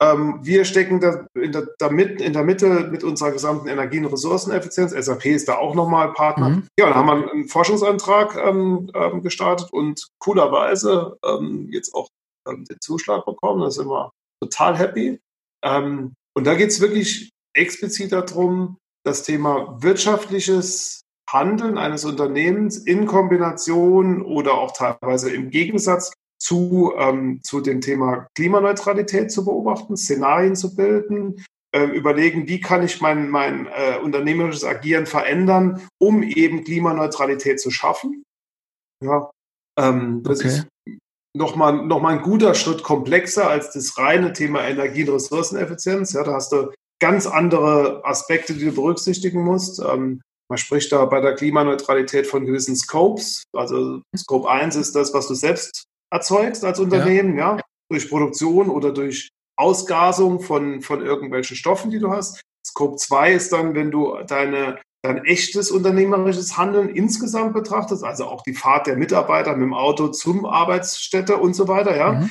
[0.00, 3.98] Ähm, wir stecken da in der, da mit, in der Mitte mit unserer gesamten Energie-
[3.98, 4.92] und Ressourceneffizienz.
[4.92, 6.50] SAP ist da auch nochmal Partner.
[6.50, 6.68] Mhm.
[6.78, 12.08] Ja, dann haben wir einen Forschungsantrag ähm, ähm, gestartet und coolerweise ähm, jetzt auch
[12.48, 13.60] ähm, den Zuschlag bekommen.
[13.60, 15.20] Da sind wir total happy.
[15.64, 23.06] Ähm, und da geht es wirklich explizit darum, das Thema wirtschaftliches Handeln eines Unternehmens in
[23.06, 30.56] Kombination oder auch teilweise im Gegensatz zu, ähm, zu dem Thema Klimaneutralität zu beobachten, Szenarien
[30.56, 31.44] zu bilden,
[31.74, 37.70] äh, überlegen, wie kann ich mein, mein äh, unternehmerisches Agieren verändern, um eben Klimaneutralität zu
[37.70, 38.24] schaffen.
[39.04, 39.30] Ja,
[39.78, 40.48] ähm, das okay.
[40.48, 40.66] ist
[41.38, 46.12] nochmal noch mal ein guter Schritt komplexer als das reine Thema Energie- und Ressourceneffizienz.
[46.12, 49.80] Ja, da hast du ganz andere Aspekte, die du berücksichtigen musst.
[49.80, 50.20] Ähm,
[50.50, 53.44] man spricht da bei der Klimaneutralität von gewissen Scopes.
[53.52, 58.68] Also Scope 1 ist das, was du selbst erzeugst als Unternehmen, ja, ja durch Produktion
[58.68, 62.40] oder durch Ausgasung von, von irgendwelchen Stoffen, die du hast.
[62.66, 68.42] Scope 2 ist dann, wenn du deine dein echtes unternehmerisches Handeln insgesamt betrachtest, also auch
[68.42, 72.12] die Fahrt der Mitarbeiter mit dem Auto zum Arbeitsstätte und so weiter, ja.
[72.12, 72.30] Mhm.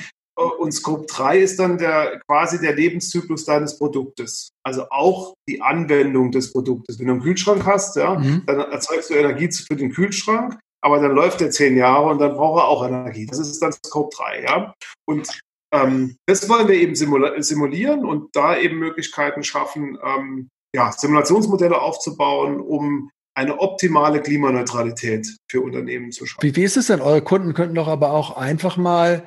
[0.58, 4.50] Und Scope 3 ist dann der, quasi der Lebenszyklus deines Produktes.
[4.62, 7.00] Also auch die Anwendung des Produktes.
[7.00, 8.44] Wenn du einen Kühlschrank hast, ja, mhm.
[8.46, 12.36] dann erzeugst du Energie für den Kühlschrank, aber dann läuft der zehn Jahre und dann
[12.36, 13.26] braucht er auch Energie.
[13.26, 14.74] Das ist dann Scope 3, ja.
[15.06, 15.28] Und
[15.72, 22.60] ähm, das wollen wir eben simulieren und da eben Möglichkeiten schaffen, ähm, ja, Simulationsmodelle aufzubauen,
[22.60, 26.42] um eine optimale Klimaneutralität für Unternehmen zu schaffen.
[26.42, 27.00] Wie, wie ist es denn?
[27.00, 29.26] Eure Kunden könnten doch aber auch einfach mal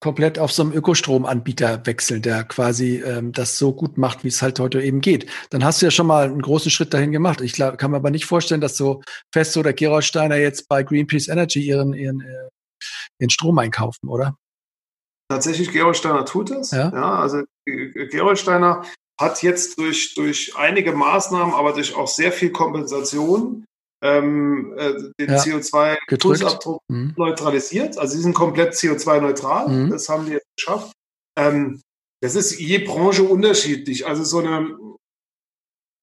[0.00, 4.42] komplett auf so einem Ökostromanbieter wechseln, der quasi ähm, das so gut macht, wie es
[4.42, 5.26] halt heute eben geht.
[5.50, 7.40] Dann hast du ja schon mal einen großen Schritt dahin gemacht.
[7.40, 11.28] Ich glaub, kann mir aber nicht vorstellen, dass so Festo oder Gerolsteiner jetzt bei Greenpeace
[11.28, 12.48] Energy ihren, ihren, äh,
[13.18, 14.36] ihren Strom einkaufen, oder?
[15.28, 16.70] Tatsächlich, Gerolsteiner tut das.
[16.70, 18.84] Ja, ja also Gerolsteiner
[19.18, 23.64] hat jetzt durch, durch einige Maßnahmen, aber durch auch sehr viel Kompensation
[24.02, 27.14] ähm, äh, den ja, CO2-Fußabdruck mhm.
[27.16, 27.96] neutralisiert.
[27.98, 29.68] Also sie sind komplett CO2-neutral.
[29.68, 29.90] Mhm.
[29.90, 30.92] Das haben die jetzt geschafft.
[31.38, 31.80] Ähm,
[32.22, 34.06] das ist je Branche unterschiedlich.
[34.06, 34.76] Also so eine,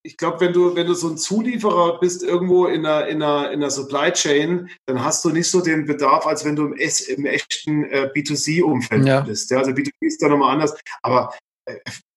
[0.06, 3.52] ich glaube, wenn du, wenn du so ein Zulieferer bist irgendwo in einer, in einer,
[3.52, 6.74] in einer Supply Chain, dann hast du nicht so den Bedarf, als wenn du im,
[6.76, 9.22] S, im echten äh, B2C-Umfeld ja.
[9.22, 9.50] bist.
[9.52, 10.76] Ja, also B2B ist da nochmal anders.
[11.02, 11.34] Aber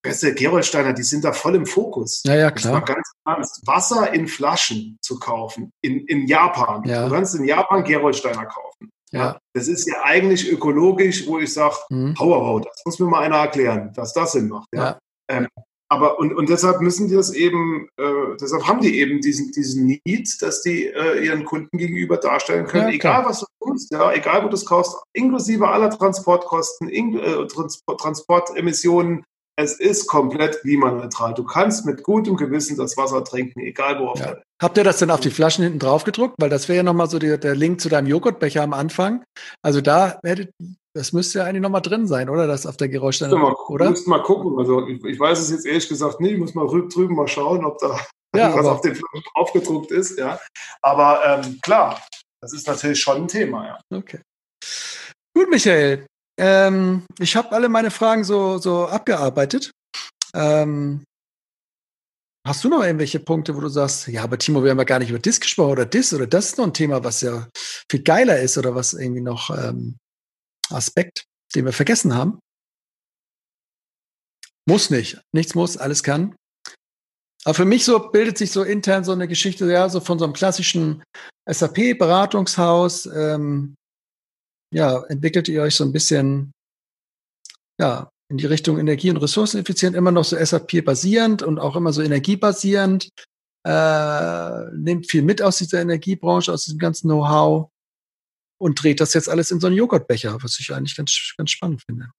[0.03, 2.23] Beste Gerolsteiner, die sind da voll im Fokus.
[2.25, 2.85] Ja, ja, klar.
[2.85, 3.67] ganz ernst.
[3.67, 6.85] Wasser in Flaschen zu kaufen in, in Japan.
[6.85, 7.09] Ja.
[7.09, 8.91] Du kannst in Japan Gerolsteiner kaufen.
[9.11, 9.19] Ja.
[9.19, 9.41] ja.
[9.55, 12.15] Das ist ja eigentlich ökologisch, wo ich sage, mhm.
[12.19, 14.69] hau, hau, das muss mir mal einer erklären, dass das Sinn macht.
[14.73, 14.85] Ja.
[14.85, 14.99] ja.
[15.29, 15.49] Ähm,
[15.89, 19.87] aber und, und deshalb müssen die das eben, äh, deshalb haben die eben diesen, diesen
[19.87, 24.13] Need, dass die äh, ihren Kunden gegenüber darstellen können, ja, egal was du tust, ja,
[24.13, 29.25] egal wo du es kaufst, inklusive aller Transportkosten, in, äh, Transport, Transportemissionen,
[29.57, 31.35] es ist komplett klimaneutral.
[31.35, 34.27] Du kannst mit gutem Gewissen das Wasser trinken, egal wo auf ja.
[34.27, 34.45] der Welt.
[34.63, 36.35] Habt ihr das denn auf die Flaschen hinten drauf gedruckt?
[36.39, 39.25] Weil das wäre ja nochmal so die, der Link zu deinem Joghurtbecher am Anfang.
[39.63, 40.51] Also da hättet,
[40.95, 42.47] das müsste ja eigentlich nochmal drin sein, oder?
[42.47, 43.35] Das auf der Geräuschstelle,
[43.69, 43.91] oder?
[43.91, 44.59] Müssten mal gucken.
[44.59, 46.33] Also ich, ich, weiß es jetzt ehrlich gesagt nicht.
[46.33, 47.99] Ich muss mal drüben mal schauen, ob da
[48.35, 50.19] ja, was auf den Flaschen draufgedruckt ist.
[50.19, 50.39] Ja.
[50.83, 52.01] Aber ähm, klar,
[52.43, 53.67] das ist natürlich schon ein Thema.
[53.67, 53.99] Ja.
[53.99, 54.21] Okay.
[55.35, 56.07] Gut, Michael.
[56.39, 59.71] Ähm, ich habe alle meine Fragen so, so abgearbeitet.
[60.35, 61.05] Ähm,
[62.47, 64.99] hast du noch irgendwelche Punkte, wo du sagst, ja, aber Timo, wir haben ja gar
[64.99, 67.49] nicht über Dis gesprochen oder Dis oder das ist noch ein Thema, was ja
[67.91, 69.97] viel geiler ist oder was irgendwie noch ähm,
[70.71, 71.25] Aspekt,
[71.55, 72.39] den wir vergessen haben?
[74.69, 75.21] Muss nicht.
[75.33, 76.35] Nichts muss, alles kann.
[77.45, 80.25] Aber für mich so bildet sich so intern so eine Geschichte, ja, so von so
[80.25, 81.05] einem klassischen
[81.49, 83.77] SAP-Beratungshaus, ähm,
[84.77, 86.53] ja, entwickelt ihr euch so ein bisschen,
[87.81, 92.03] ja, in die Richtung Energie- und Ressourceneffizient, immer noch so SAP-basierend und auch immer so
[92.03, 93.09] energiebasierend,
[93.67, 97.71] äh, nimmt viel mit aus dieser Energiebranche, aus diesem ganzen Know-how
[98.61, 101.83] und dreht das jetzt alles in so einen Joghurtbecher, was ich eigentlich ganz, ganz spannend
[101.87, 102.11] finde.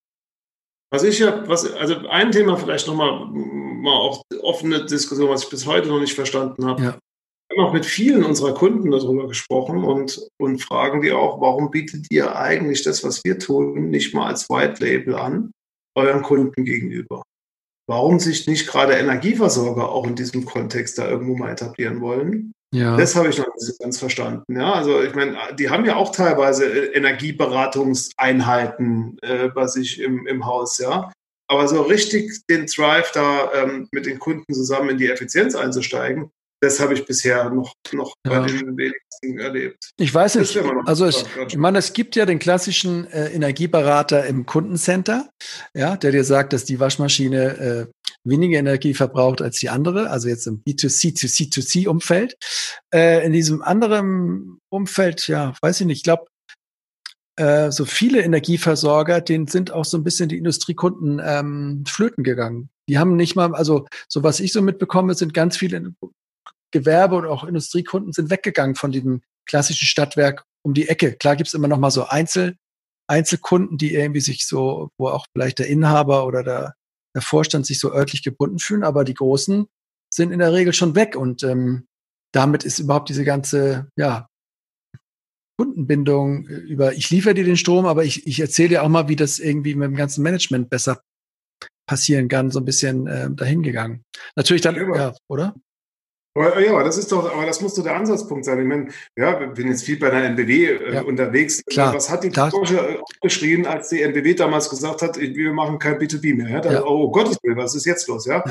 [0.90, 5.50] Was ich ja, was, also ein Thema vielleicht nochmal, mal auch offene Diskussion, was ich
[5.50, 6.82] bis heute noch nicht verstanden habe.
[6.82, 7.00] Ja.
[7.58, 12.36] Auch mit vielen unserer Kunden darüber gesprochen und, und fragen die auch, warum bietet ihr
[12.36, 15.52] eigentlich das, was wir tun, nicht mal als White Label an,
[15.96, 17.24] euren Kunden gegenüber?
[17.90, 22.52] Warum sich nicht gerade Energieversorger auch in diesem Kontext da irgendwo mal etablieren wollen?
[22.74, 22.98] Ja.
[22.98, 24.60] Das habe ich noch nicht ganz verstanden.
[24.60, 30.28] Ja, also ich meine, die haben ja auch teilweise äh, Energieberatungseinheiten äh, bei sich im,
[30.28, 31.14] im Haus, ja.
[31.50, 36.30] Aber so richtig den Drive da ähm, mit den Kunden zusammen in die Effizienz einzusteigen,
[36.60, 38.40] das habe ich bisher noch, noch ja.
[38.40, 39.92] bei den wenigsten erlebt.
[39.98, 40.58] Ich weiß nicht.
[40.86, 45.30] Also ich, ich meine, es gibt ja den klassischen äh, Energieberater im Kundencenter,
[45.74, 47.88] ja, der dir sagt, dass die Waschmaschine äh,
[48.24, 52.38] weniger Energie verbraucht als die andere, also jetzt im B2C, to C2C Umfeld.
[52.94, 56.26] Äh, in diesem anderen Umfeld, ja, weiß ich nicht, ich glaube,
[57.38, 62.70] äh, so viele Energieversorger, denen sind auch so ein bisschen die Industriekunden ähm, flöten gegangen.
[62.90, 65.94] Die haben nicht mal, also so was ich so mitbekomme, sind ganz viele
[66.72, 71.14] Gewerbe und auch Industriekunden sind weggegangen von diesem klassischen Stadtwerk um die Ecke.
[71.14, 72.58] Klar gibt's immer noch mal so Einzel,
[73.08, 76.74] Einzelkunden, die irgendwie sich so, wo auch vielleicht der Inhaber oder der,
[77.16, 79.68] der Vorstand sich so örtlich gebunden fühlen, aber die Großen
[80.14, 81.88] sind in der Regel schon weg und ähm,
[82.34, 84.28] damit ist überhaupt diese ganze, ja,
[85.60, 89.16] Kundenbindung über, ich liefere dir den Strom, aber ich, ich erzähle dir auch mal, wie
[89.16, 91.02] das irgendwie mit dem ganzen Management besser
[91.88, 94.04] passieren kann, so ein bisschen äh, dahingegangen.
[94.36, 95.56] Natürlich dann, ja, oder?
[96.38, 98.60] Aber, ja, aber das ist doch, aber das muss doch der Ansatzpunkt sein.
[98.60, 101.02] Ich meine, ja, bin jetzt viel bei der NBW äh, ja.
[101.02, 101.64] unterwegs.
[101.66, 105.98] Klar, Was hat die Branche geschrien, als die NBW damals gesagt hat, wir machen kein
[105.98, 106.50] B2B mehr?
[106.50, 106.62] Ja?
[106.62, 106.86] Da, ja.
[106.86, 108.28] Oh Gottes Willen, was ist jetzt los?
[108.28, 108.44] Ja.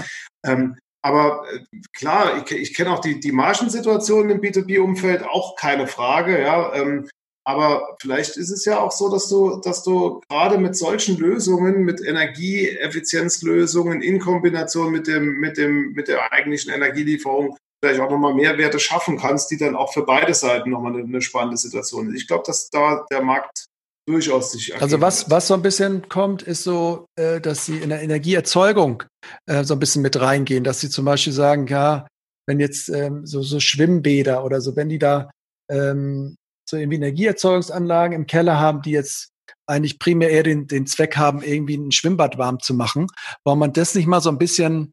[0.45, 1.61] Ähm, aber äh,
[1.97, 6.75] klar, ich, ich kenne auch die, die Margensituation im B2B-Umfeld, auch keine Frage, ja.
[6.75, 7.09] Ähm,
[7.45, 11.85] aber vielleicht ist es ja auch so, dass du, dass du gerade mit solchen Lösungen,
[11.85, 17.57] mit Energieeffizienzlösungen in Kombination mit dem, mit dem, mit der eigentlichen Energielieferung
[17.87, 21.21] vielleicht auch nochmal Mehrwerte schaffen kannst, die dann auch für beide Seiten nochmal eine, eine
[21.21, 22.21] spannende Situation ist.
[22.21, 23.67] Ich glaube, dass da der Markt
[24.09, 24.75] durchaus sich.
[24.81, 29.03] Also was, was so ein bisschen kommt, ist so, äh, dass sie in der Energieerzeugung
[29.47, 32.07] äh, so ein bisschen mit reingehen, dass sie zum Beispiel sagen, ja,
[32.49, 35.31] wenn jetzt ähm, so, so Schwimmbäder oder so, wenn die da
[35.71, 36.37] ähm,
[36.69, 39.31] so irgendwie Energieerzeugungsanlagen im Keller haben, die jetzt
[39.69, 43.09] eigentlich primär eher den, den Zweck haben, irgendwie ein Schwimmbad warm zu machen,
[43.45, 44.93] warum man das nicht mal so ein bisschen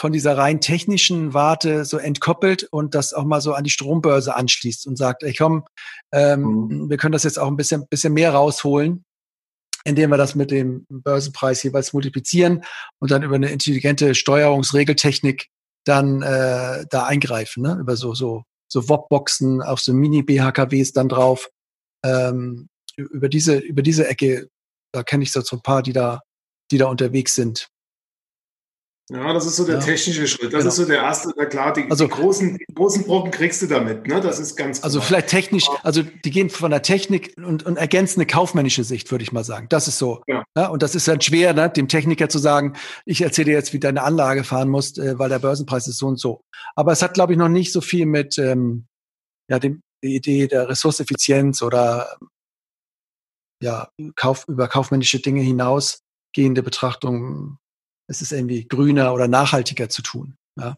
[0.00, 4.34] von dieser rein technischen Warte so entkoppelt und das auch mal so an die Strombörse
[4.34, 5.64] anschließt und sagt, ey komm,
[6.12, 6.90] ähm, mhm.
[6.90, 9.04] wir können das jetzt auch ein bisschen, bisschen mehr rausholen,
[9.84, 12.64] indem wir das mit dem Börsenpreis jeweils multiplizieren
[12.98, 15.48] und dann über eine intelligente Steuerungsregeltechnik
[15.84, 17.76] dann äh, da eingreifen, ne?
[17.78, 21.50] über so so so WOP-Boxen auf so Mini-BHKWs dann drauf.
[22.04, 24.48] Ähm, über diese über diese Ecke,
[24.92, 26.22] da kenne ich so ein paar, die da
[26.70, 27.68] die da unterwegs sind.
[29.10, 29.80] Ja, das ist so der ja.
[29.80, 30.54] technische Schritt.
[30.54, 30.68] Das genau.
[30.68, 33.66] ist so der erste, na klar, die, also, die, großen, die großen Brocken kriegst du
[33.66, 34.18] damit, ne?
[34.22, 35.08] Das ist ganz Also klar.
[35.08, 39.22] vielleicht technisch, also die gehen von der Technik und, und ergänzen eine kaufmännische Sicht, würde
[39.22, 39.66] ich mal sagen.
[39.68, 40.22] Das ist so.
[40.26, 40.42] Ja.
[40.56, 43.74] ja und das ist dann schwer, ne, dem Techniker zu sagen, ich erzähle dir jetzt,
[43.74, 46.40] wie deine Anlage fahren musst, äh, weil der Börsenpreis ist so und so.
[46.74, 48.86] Aber es hat, glaube ich, noch nicht so viel mit ähm,
[49.50, 52.16] ja, dem, die Idee der Ressourceneffizienz oder
[53.62, 57.58] ja, Kauf, über kaufmännische Dinge hinausgehende Betrachtung
[58.08, 60.34] es ist irgendwie grüner oder nachhaltiger zu tun.
[60.58, 60.76] Ja.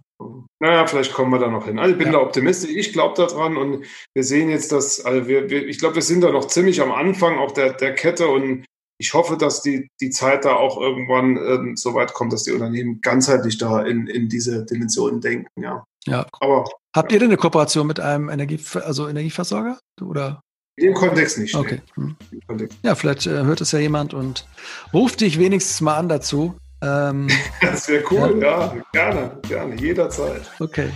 [0.61, 1.79] Naja, vielleicht kommen wir da noch hin.
[1.79, 2.15] Also ich bin ja.
[2.15, 5.97] da optimistisch, ich glaube daran und wir sehen jetzt, dass, also wir, wir, ich glaube,
[5.97, 8.65] wir sind da noch ziemlich am Anfang auch der, der Kette und
[8.99, 12.53] ich hoffe, dass die, die Zeit da auch irgendwann ähm, so weit kommt, dass die
[12.53, 15.85] Unternehmen ganzheitlich da in, in diese Dimensionen denken, ja.
[16.07, 16.27] Ja.
[16.41, 16.65] Aber
[16.95, 17.17] habt ja.
[17.17, 20.41] ihr denn eine Kooperation mit einem Energie, also Energieversorger oder?
[20.79, 21.55] In dem Kontext nicht.
[21.55, 21.81] Okay.
[21.95, 22.17] Hm.
[22.47, 22.79] Kontext.
[22.83, 24.47] Ja, vielleicht äh, hört es ja jemand und
[24.93, 26.55] ruft dich wenigstens mal an dazu.
[26.83, 27.29] Ähm,
[27.61, 28.75] das wäre cool, ja.
[28.75, 30.43] ja, gerne, gerne, jederzeit.
[30.61, 30.91] Okay.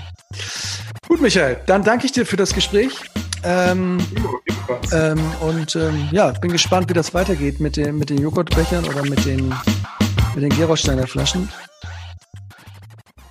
[1.08, 2.92] Gut, Michael, dann danke ich dir für das Gespräch.
[3.42, 3.98] Ähm,
[4.92, 9.02] ähm, und ähm, ja, bin gespannt, wie das weitergeht mit, den, mit den Joghurtbechern oder
[9.02, 9.54] mit den,
[10.34, 11.48] mit den Gerolsteiner Flaschen.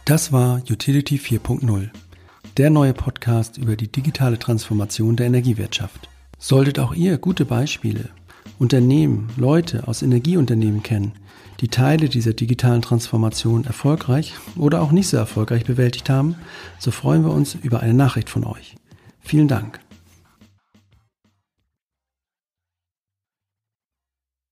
[0.06, 1.90] Das war Utility 4.0,
[2.58, 6.10] der neue Podcast über die digitale Transformation der Energiewirtschaft.
[6.40, 8.10] Solltet auch ihr gute Beispiele,
[8.58, 11.14] Unternehmen, Leute aus Energieunternehmen kennen,
[11.60, 16.36] die Teile dieser digitalen Transformation erfolgreich oder auch nicht so erfolgreich bewältigt haben,
[16.77, 18.76] so freuen wir uns über eine Nachricht von euch.
[19.22, 19.80] Vielen Dank.